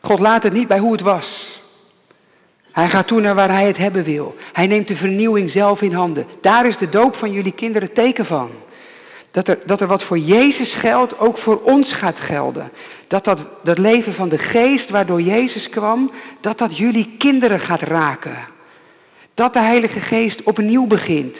God 0.00 0.18
laat 0.18 0.42
het 0.42 0.52
niet 0.52 0.68
bij 0.68 0.78
hoe 0.78 0.92
het 0.92 1.00
was. 1.00 1.51
Hij 2.72 2.88
gaat 2.88 3.06
toe 3.06 3.20
naar 3.20 3.34
waar 3.34 3.50
hij 3.50 3.66
het 3.66 3.76
hebben 3.76 4.04
wil. 4.04 4.34
Hij 4.52 4.66
neemt 4.66 4.88
de 4.88 4.96
vernieuwing 4.96 5.50
zelf 5.50 5.80
in 5.80 5.92
handen. 5.92 6.26
Daar 6.40 6.66
is 6.66 6.78
de 6.78 6.88
doop 6.88 7.16
van 7.16 7.32
jullie 7.32 7.52
kinderen 7.52 7.92
teken 7.92 8.26
van. 8.26 8.50
Dat 9.30 9.48
er, 9.48 9.58
dat 9.66 9.80
er 9.80 9.86
wat 9.86 10.02
voor 10.02 10.18
Jezus 10.18 10.74
geldt, 10.74 11.18
ook 11.18 11.38
voor 11.38 11.62
ons 11.62 11.94
gaat 11.94 12.16
gelden. 12.16 12.70
Dat, 13.08 13.24
dat 13.24 13.38
dat 13.62 13.78
leven 13.78 14.14
van 14.14 14.28
de 14.28 14.38
geest 14.38 14.90
waardoor 14.90 15.20
Jezus 15.22 15.68
kwam, 15.68 16.10
dat 16.40 16.58
dat 16.58 16.76
jullie 16.76 17.14
kinderen 17.18 17.60
gaat 17.60 17.80
raken. 17.80 18.36
Dat 19.34 19.52
de 19.52 19.60
Heilige 19.60 20.00
Geest 20.00 20.42
opnieuw 20.42 20.86
begint. 20.86 21.36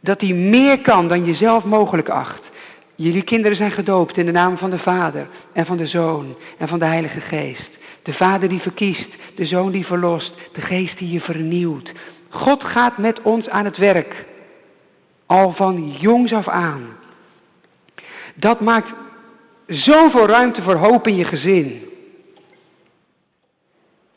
Dat 0.00 0.20
hij 0.20 0.32
meer 0.32 0.80
kan 0.80 1.08
dan 1.08 1.24
je 1.24 1.34
zelf 1.34 1.64
mogelijk 1.64 2.08
acht. 2.08 2.42
Jullie 2.94 3.22
kinderen 3.22 3.56
zijn 3.56 3.70
gedoopt 3.70 4.16
in 4.16 4.26
de 4.26 4.32
naam 4.32 4.58
van 4.58 4.70
de 4.70 4.78
Vader 4.78 5.26
en 5.52 5.66
van 5.66 5.76
de 5.76 5.86
Zoon 5.86 6.36
en 6.58 6.68
van 6.68 6.78
de 6.78 6.84
Heilige 6.84 7.20
Geest. 7.20 7.70
De 8.02 8.12
Vader 8.12 8.48
die 8.48 8.60
verkiest, 8.60 9.08
de 9.34 9.46
Zoon 9.46 9.70
die 9.70 9.86
verlost, 9.86 10.32
de 10.52 10.60
Geest 10.60 10.98
die 10.98 11.10
je 11.10 11.20
vernieuwt. 11.20 11.92
God 12.28 12.64
gaat 12.64 12.98
met 12.98 13.22
ons 13.22 13.48
aan 13.48 13.64
het 13.64 13.76
werk. 13.76 14.24
Al 15.26 15.52
van 15.52 15.90
jongs 15.90 16.32
af 16.32 16.48
aan. 16.48 16.96
Dat 18.34 18.60
maakt 18.60 18.92
zoveel 19.66 20.26
ruimte 20.26 20.62
voor 20.62 20.76
hoop 20.76 21.06
in 21.06 21.16
je 21.16 21.24
gezin. 21.24 21.82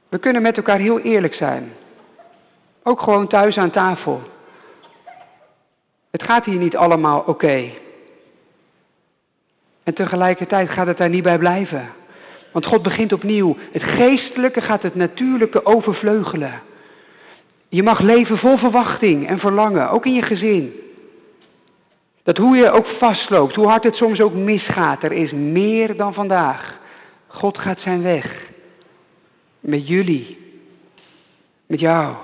We 0.09 0.17
kunnen 0.17 0.41
met 0.41 0.57
elkaar 0.57 0.79
heel 0.79 0.99
eerlijk 0.99 1.33
zijn. 1.33 1.73
Ook 2.83 3.01
gewoon 3.01 3.27
thuis 3.27 3.57
aan 3.57 3.71
tafel. 3.71 4.21
Het 6.11 6.23
gaat 6.23 6.45
hier 6.45 6.57
niet 6.57 6.75
allemaal 6.75 7.19
oké. 7.19 7.69
En 9.83 9.93
tegelijkertijd 9.93 10.69
gaat 10.69 10.87
het 10.87 10.97
daar 10.97 11.09
niet 11.09 11.23
bij 11.23 11.37
blijven. 11.37 11.89
Want 12.51 12.65
God 12.65 12.81
begint 12.81 13.13
opnieuw. 13.13 13.57
Het 13.71 13.83
geestelijke 13.83 14.61
gaat 14.61 14.81
het 14.81 14.95
natuurlijke 14.95 15.65
overvleugelen. 15.65 16.61
Je 17.69 17.83
mag 17.83 17.99
leven 17.99 18.37
vol 18.37 18.57
verwachting 18.57 19.27
en 19.27 19.39
verlangen, 19.39 19.89
ook 19.89 20.05
in 20.05 20.13
je 20.13 20.21
gezin. 20.21 20.73
Dat 22.23 22.37
hoe 22.37 22.55
je 22.55 22.69
ook 22.69 22.87
vastloopt, 22.87 23.55
hoe 23.55 23.67
hard 23.67 23.83
het 23.83 23.95
soms 23.95 24.21
ook 24.21 24.33
misgaat, 24.33 25.03
er 25.03 25.11
is 25.11 25.31
meer 25.31 25.95
dan 25.95 26.13
vandaag. 26.13 26.79
God 27.27 27.57
gaat 27.57 27.79
zijn 27.79 28.01
weg. 28.01 28.49
Met 29.59 29.87
jullie. 29.87 30.37
Met 31.67 31.79
jou. 31.79 32.15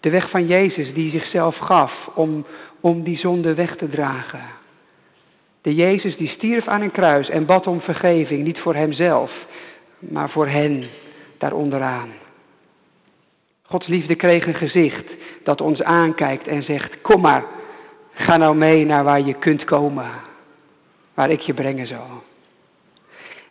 De 0.00 0.10
weg 0.10 0.30
van 0.30 0.46
Jezus 0.46 0.94
die 0.94 1.10
zichzelf 1.10 1.56
gaf 1.56 2.08
om, 2.14 2.46
om 2.80 3.02
die 3.02 3.18
zonde 3.18 3.54
weg 3.54 3.76
te 3.76 3.88
dragen. 3.88 4.59
De 5.62 5.74
Jezus 5.74 6.16
die 6.16 6.28
stierf 6.28 6.66
aan 6.66 6.80
een 6.80 6.90
kruis 6.90 7.28
en 7.28 7.46
bad 7.46 7.66
om 7.66 7.80
vergeving, 7.80 8.44
niet 8.44 8.58
voor 8.58 8.74
hemzelf, 8.74 9.32
maar 9.98 10.30
voor 10.30 10.48
hen 10.48 10.84
daaronderaan. 11.38 12.08
Gods 13.62 13.86
liefde 13.86 14.14
kreeg 14.14 14.46
een 14.46 14.54
gezicht 14.54 15.06
dat 15.44 15.60
ons 15.60 15.82
aankijkt 15.82 16.46
en 16.46 16.62
zegt, 16.62 17.00
kom 17.00 17.20
maar, 17.20 17.44
ga 18.12 18.36
nou 18.36 18.56
mee 18.56 18.84
naar 18.84 19.04
waar 19.04 19.20
je 19.20 19.34
kunt 19.34 19.64
komen, 19.64 20.10
waar 21.14 21.30
ik 21.30 21.40
je 21.40 21.54
brengen 21.54 21.86
zal. 21.86 22.22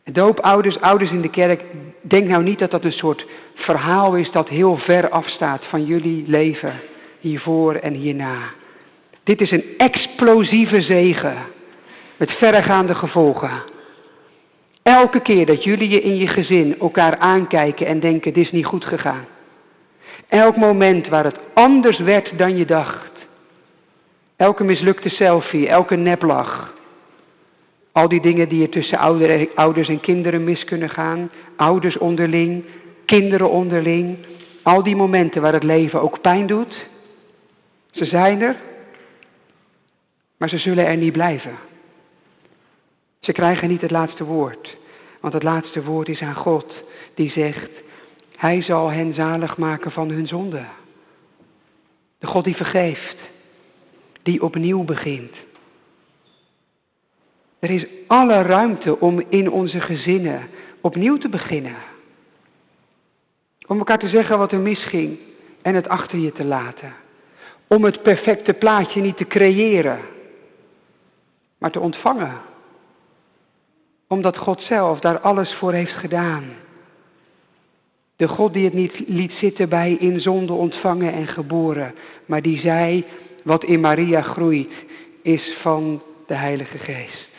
Doopouders, 0.04 0.80
ouders 0.82 1.12
in 1.12 1.22
de 1.22 1.30
kerk, 1.30 1.64
denk 2.02 2.28
nou 2.28 2.44
niet 2.44 2.60
dat 2.60 2.72
dat 2.72 2.84
een 2.84 2.92
soort 2.92 3.26
verhaal 3.54 4.16
is 4.16 4.32
dat 4.32 4.50
heel 4.50 4.78
ver 4.78 5.10
afstaat 5.10 5.66
van 5.66 5.86
jullie 5.86 6.24
leven, 6.28 6.74
hiervoor 7.20 7.76
en 7.76 7.94
hierna. 7.94 8.38
Dit 9.24 9.42
is 9.42 9.52
een 9.52 9.64
explosieve 9.78 10.82
zegen 10.82 11.38
met 12.20 12.32
verregaande 12.32 12.96
gevolgen. 12.96 13.62
Elke 14.84 15.22
keer 15.22 15.46
dat 15.46 15.64
jullie 15.64 15.90
je 15.90 16.02
in 16.02 16.16
je 16.16 16.28
gezin 16.28 16.80
elkaar 16.80 17.18
aankijken 17.18 17.86
en 17.86 18.00
denken, 18.00 18.34
dit 18.34 18.46
is 18.46 18.52
niet 18.52 18.66
goed 18.66 18.86
gegaan. 18.86 19.26
Elk 20.28 20.56
moment 20.56 21.08
waar 21.08 21.24
het 21.24 21.40
anders 21.54 22.00
werd 22.00 22.38
dan 22.38 22.58
je 22.58 22.66
dacht. 22.66 23.12
Elke 24.36 24.64
mislukte 24.64 25.10
selfie, 25.10 25.68
elke 25.68 25.96
neplach. 25.96 26.74
Al 27.92 28.08
die 28.08 28.22
dingen 28.22 28.50
die 28.50 28.64
er 28.64 28.70
tussen 28.70 28.98
ouders 29.56 29.88
en 29.88 30.00
kinderen 30.00 30.44
mis 30.44 30.64
kunnen 30.64 30.90
gaan. 30.90 31.32
Ouders 31.56 31.98
onderling, 31.98 32.64
kinderen 33.06 33.50
onderling. 33.50 34.18
Al 34.64 34.84
die 34.84 34.96
momenten 34.96 35.42
waar 35.42 35.54
het 35.54 35.64
leven 35.64 36.02
ook 36.02 36.22
pijn 36.22 36.48
doet. 36.48 36.88
Ze 37.92 38.06
zijn 38.06 38.42
er, 38.42 38.56
maar 40.38 40.50
ze 40.50 40.58
zullen 40.58 40.86
er 40.86 40.98
niet 40.98 41.14
blijven. 41.14 41.69
Ze 43.20 43.32
krijgen 43.32 43.70
niet 43.70 43.82
het 43.82 43.92
laatste 43.92 44.24
woord. 44.24 44.78
Want 45.20 45.34
het 45.34 45.44
laatste 45.44 45.84
woord 45.84 46.08
is 46.08 46.22
aan 46.22 46.36
God 46.36 46.74
die 47.14 47.30
zegt, 47.30 47.72
Hij 48.36 48.62
zal 48.62 48.92
hen 48.92 49.14
zalig 49.14 49.58
maken 49.58 49.92
van 49.92 50.10
hun 50.10 50.28
zonde. 50.28 50.64
De 52.20 52.28
God 52.28 52.44
die 52.44 52.56
vergeeft, 52.56 53.18
die 54.24 54.42
opnieuw 54.42 54.84
begint. 54.84 55.36
Er 57.60 57.70
is 57.70 57.86
alle 58.08 58.42
ruimte 58.42 59.00
om 59.00 59.24
in 59.30 59.52
onze 59.52 59.80
gezinnen 59.80 60.50
opnieuw 60.82 61.18
te 61.18 61.30
beginnen. 61.30 61.76
Om 63.68 63.78
elkaar 63.78 64.00
te 64.00 64.10
zeggen 64.10 64.38
wat 64.38 64.52
er 64.52 64.60
misging 64.60 65.20
en 65.62 65.76
het 65.76 65.88
achter 65.88 66.18
je 66.18 66.32
te 66.32 66.44
laten. 66.44 66.94
Om 67.68 67.84
het 67.84 68.02
perfecte 68.02 68.54
plaatje 68.54 69.02
niet 69.02 69.18
te 69.18 69.28
creëren, 69.28 70.00
maar 71.58 71.72
te 71.72 71.80
ontvangen 71.80 72.42
omdat 74.10 74.38
God 74.38 74.62
zelf 74.62 75.00
daar 75.00 75.20
alles 75.20 75.54
voor 75.54 75.74
heeft 75.74 75.94
gedaan. 75.94 76.44
De 78.16 78.28
God 78.28 78.54
die 78.54 78.66
het 78.66 78.74
niet 78.74 79.00
liet 79.08 79.32
zitten 79.32 79.70
bij 79.70 79.94
in 79.94 80.20
zonde 80.20 80.54
ontvangen 80.54 81.14
en 81.14 81.28
geboren, 81.28 81.96
maar 82.26 82.42
die 82.42 82.60
zei, 82.60 83.06
wat 83.44 83.64
in 83.64 83.80
Maria 83.80 84.22
groeit, 84.22 84.74
is 85.22 85.58
van 85.62 86.02
de 86.28 86.34
Heilige 86.34 86.78
Geest. 86.78 87.30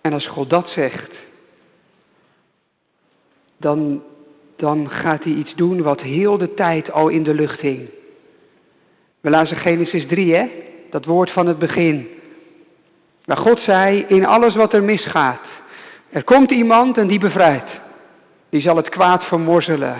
En 0.00 0.12
als 0.12 0.26
God 0.26 0.50
dat 0.50 0.68
zegt, 0.68 1.12
dan, 3.56 4.02
dan 4.56 4.90
gaat 4.90 5.24
hij 5.24 5.32
iets 5.32 5.54
doen 5.54 5.82
wat 5.82 6.00
heel 6.00 6.38
de 6.38 6.54
tijd 6.54 6.90
al 6.90 7.08
in 7.08 7.22
de 7.22 7.34
lucht 7.34 7.60
hing. 7.60 7.88
We 9.20 9.30
lazen 9.30 9.56
Genesis 9.56 10.06
3, 10.06 10.34
hè? 10.34 10.46
Dat 10.90 11.04
woord 11.04 11.30
van 11.30 11.46
het 11.46 11.58
begin. 11.58 12.08
Maar 13.28 13.36
God 13.36 13.60
zei, 13.60 14.04
in 14.06 14.26
alles 14.26 14.54
wat 14.54 14.72
er 14.72 14.82
misgaat, 14.82 15.40
er 16.10 16.24
komt 16.24 16.50
iemand 16.50 16.98
en 16.98 17.06
die 17.06 17.18
bevrijdt. 17.18 17.70
Die 18.50 18.60
zal 18.60 18.76
het 18.76 18.88
kwaad 18.88 19.24
vermorzelen. 19.24 19.96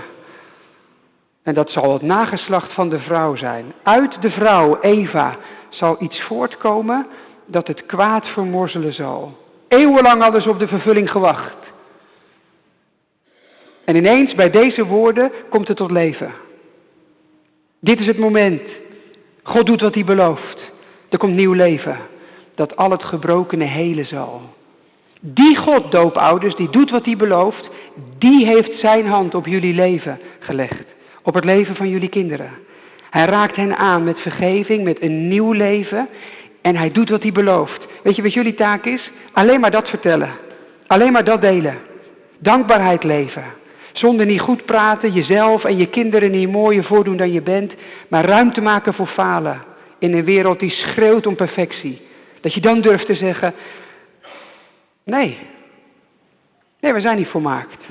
En 1.43 1.55
dat 1.55 1.71
zal 1.71 1.93
het 1.93 2.03
nageslacht 2.03 2.73
van 2.73 2.89
de 2.89 2.99
vrouw 2.99 3.37
zijn. 3.37 3.73
Uit 3.83 4.23
de 4.23 4.31
vrouw, 4.31 4.81
Eva, 4.81 5.37
zal 5.69 5.97
iets 6.03 6.23
voortkomen 6.23 7.07
dat 7.47 7.67
het 7.67 7.87
kwaad 7.87 8.27
vermorzelen 8.27 8.93
zal. 8.93 9.37
Eeuwenlang 9.69 10.23
hadden 10.23 10.43
ze 10.43 10.51
op 10.51 10.59
de 10.59 10.69
vervulling 10.69 11.11
gewacht. 11.11 11.57
En 13.85 13.97
ineens 13.97 14.35
bij 14.35 14.51
deze 14.51 14.85
woorden 14.85 15.33
komt 15.49 15.69
het 15.69 15.77
tot 15.77 15.91
leven. 15.91 16.33
Dit 17.81 18.01
is 18.01 18.07
het 18.07 18.19
moment. 18.19 18.63
God 19.43 19.67
doet 19.67 19.81
wat 19.81 19.95
hij 19.95 20.05
belooft. 20.05 20.73
Er 21.09 21.19
komt 21.19 21.35
nieuw 21.35 21.53
leven 21.53 22.17
dat 22.59 22.77
al 22.77 22.91
het 22.91 23.03
gebrokene 23.03 23.65
helen 23.65 24.07
zal. 24.07 24.41
Die 25.21 25.57
God, 25.57 25.91
doopouders, 25.93 26.55
die 26.55 26.71
doet 26.71 26.91
wat 26.91 27.05
hij 27.05 27.17
belooft, 27.17 27.71
die 28.19 28.47
heeft 28.47 28.79
zijn 28.79 29.07
hand 29.07 29.35
op 29.35 29.47
jullie 29.47 29.75
leven 29.75 30.19
gelegd. 30.39 30.85
Op 31.23 31.35
het 31.35 31.45
leven 31.45 31.77
van 31.77 31.89
jullie 31.89 32.09
kinderen. 32.09 32.51
Hij 33.11 33.25
raakt 33.25 33.57
hen 33.57 33.77
aan 33.77 34.05
met 34.05 34.19
vergeving, 34.19 34.85
met 34.85 35.03
een 35.03 35.29
nieuw 35.29 35.53
leven. 35.53 36.09
En 36.63 36.77
hij 36.77 36.93
doet 36.93 37.09
wat 37.09 37.23
hij 37.23 37.33
belooft. 37.33 37.87
Weet 38.03 38.17
je 38.17 38.23
wat 38.23 38.33
jullie 38.33 38.55
taak 38.55 38.85
is? 38.85 39.11
Alleen 39.33 39.61
maar 39.61 39.71
dat 39.71 39.89
vertellen. 39.89 40.31
Alleen 40.87 41.13
maar 41.13 41.25
dat 41.25 41.41
delen. 41.41 41.79
Dankbaarheid 42.39 43.05
leven. 43.05 43.45
Zonder 43.93 44.27
niet 44.27 44.41
goed 44.41 44.65
praten, 44.65 45.13
jezelf 45.13 45.65
en 45.65 45.77
je 45.77 45.87
kinderen 45.87 46.31
niet 46.31 46.51
mooier 46.51 46.85
voordoen 46.85 47.17
dan 47.17 47.33
je 47.33 47.43
bent. 47.43 47.73
Maar 48.09 48.25
ruimte 48.25 48.61
maken 48.61 48.95
voor 48.95 49.07
falen. 49.07 49.63
In 49.99 50.13
een 50.13 50.25
wereld 50.25 50.61
die 50.61 50.71
schreeuwt 50.71 51.27
om 51.27 51.37
perfectie. 51.37 52.07
Dat 52.41 52.55
je 52.55 52.61
dan 52.61 52.81
durft 52.81 53.07
te 53.07 53.15
zeggen, 53.15 53.55
nee, 55.05 55.39
nee, 56.81 56.93
we 56.93 57.01
zijn 57.01 57.17
niet 57.17 57.29
volmaakt. 57.29 57.85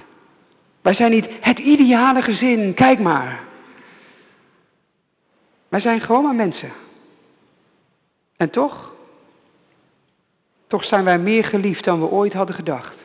Wij 0.82 0.94
zijn 0.94 1.12
niet 1.12 1.28
het 1.42 1.60
ideale 1.60 2.22
gezin, 2.22 2.74
kijk 2.74 3.00
maar. 3.00 3.44
Wij 5.70 5.80
zijn 5.80 6.02
gewoon 6.02 6.24
maar 6.24 6.36
mensen. 6.36 6.72
En 8.38 8.50
toch, 8.50 8.94
toch 10.68 10.84
zijn 10.84 11.04
wij 11.04 11.20
meer 11.20 11.44
geliefd 11.44 11.84
dan 11.84 12.00
we 12.00 12.06
ooit 12.06 12.34
hadden 12.34 12.56
gedacht. 12.56 12.96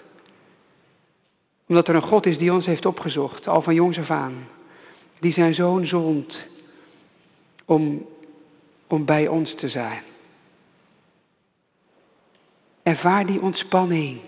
Omdat 1.66 1.88
er 1.88 1.94
een 1.94 2.02
God 2.02 2.26
is 2.26 2.38
die 2.38 2.52
ons 2.52 2.66
heeft 2.66 2.86
opgezocht, 2.86 3.48
al 3.48 3.62
van 3.62 3.74
jongs 3.74 3.98
af 3.98 4.10
aan. 4.10 4.48
Die 5.20 5.32
zijn 5.32 5.54
zoon 5.54 5.86
zond 5.86 6.36
om, 7.64 8.06
om 8.86 9.04
bij 9.04 9.28
ons 9.28 9.54
te 9.54 9.68
zijn. 9.68 10.02
Ervaar 12.82 13.26
die 13.26 13.40
ontspanning. 13.40 14.18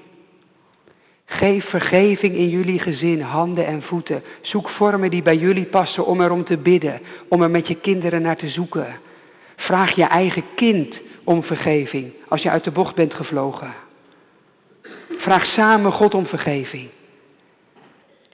Geef 1.26 1.64
vergeving 1.64 2.34
in 2.34 2.48
jullie 2.48 2.78
gezin, 2.78 3.20
handen 3.20 3.66
en 3.66 3.82
voeten. 3.82 4.22
Zoek 4.40 4.68
vormen 4.68 5.10
die 5.10 5.22
bij 5.22 5.36
jullie 5.36 5.64
passen 5.64 6.06
om 6.06 6.20
erom 6.20 6.44
te 6.44 6.56
bidden, 6.56 7.00
om 7.28 7.42
er 7.42 7.50
met 7.50 7.68
je 7.68 7.74
kinderen 7.74 8.22
naar 8.22 8.36
te 8.36 8.48
zoeken. 8.48 8.86
Vraag 9.56 9.96
je 9.96 10.04
eigen 10.04 10.44
kind 10.54 10.96
om 11.24 11.42
vergeving 11.42 12.12
als 12.28 12.42
je 12.42 12.50
uit 12.50 12.64
de 12.64 12.70
bocht 12.70 12.94
bent 12.94 13.14
gevlogen. 13.14 13.74
Vraag 15.18 15.44
samen 15.44 15.92
God 15.92 16.14
om 16.14 16.26
vergeving. 16.26 16.88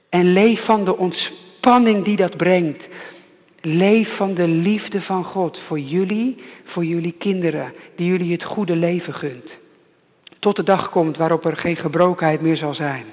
En 0.09 0.33
leef 0.33 0.65
van 0.65 0.85
de 0.85 0.97
ontspanning 0.97 2.03
die 2.03 2.15
dat 2.15 2.37
brengt. 2.37 2.83
Leef 3.61 4.15
van 4.15 4.33
de 4.33 4.47
liefde 4.47 5.01
van 5.01 5.23
God 5.23 5.59
voor 5.67 5.79
jullie, 5.79 6.43
voor 6.63 6.85
jullie 6.85 7.15
kinderen, 7.17 7.73
die 7.95 8.07
jullie 8.07 8.31
het 8.31 8.43
goede 8.43 8.75
leven 8.75 9.13
gunt. 9.13 9.59
Tot 10.41 10.55
de 10.55 10.63
dag 10.63 10.89
komt 10.89 11.17
waarop 11.17 11.45
er 11.45 11.57
geen 11.57 11.75
gebrokenheid 11.75 12.41
meer 12.41 12.57
zal 12.57 12.73
zijn. 12.73 13.05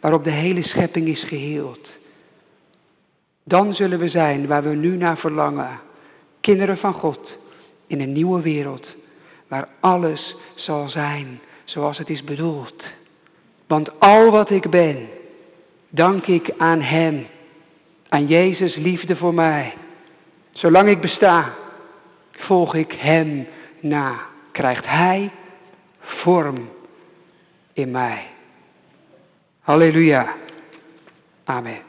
Waarop 0.00 0.24
de 0.24 0.30
hele 0.30 0.62
schepping 0.62 1.08
is 1.08 1.24
geheeld. 1.24 1.88
Dan 3.44 3.74
zullen 3.74 3.98
we 3.98 4.08
zijn 4.08 4.46
waar 4.46 4.62
we 4.62 4.74
nu 4.74 4.96
naar 4.96 5.18
verlangen. 5.18 5.80
kinderen 6.40 6.78
van 6.78 6.92
God 6.92 7.38
in 7.86 8.00
een 8.00 8.12
nieuwe 8.12 8.42
wereld 8.42 8.86
waar 9.48 9.68
alles 9.80 10.36
zal 10.54 10.88
zijn 10.88 11.40
zoals 11.64 11.98
het 11.98 12.08
is 12.08 12.24
bedoeld. 12.24 12.84
Want 13.66 14.00
al 14.00 14.30
wat 14.30 14.50
ik 14.50 14.70
ben, 14.70 15.08
dank 15.90 16.26
ik 16.26 16.54
aan 16.56 16.80
Hem, 16.80 17.26
aan 18.08 18.26
Jezus 18.26 18.74
liefde 18.74 19.16
voor 19.16 19.34
mij. 19.34 19.72
Zolang 20.52 20.88
ik 20.88 21.00
besta, 21.00 21.54
volg 22.30 22.74
ik 22.74 22.92
Hem 22.92 23.46
na. 23.80 24.20
Krijgt 24.52 24.86
Hij 24.86 25.30
vorm 26.06 26.68
in 27.72 27.90
mij. 27.90 28.26
Halleluja. 29.60 30.34
Amen. 31.44 31.85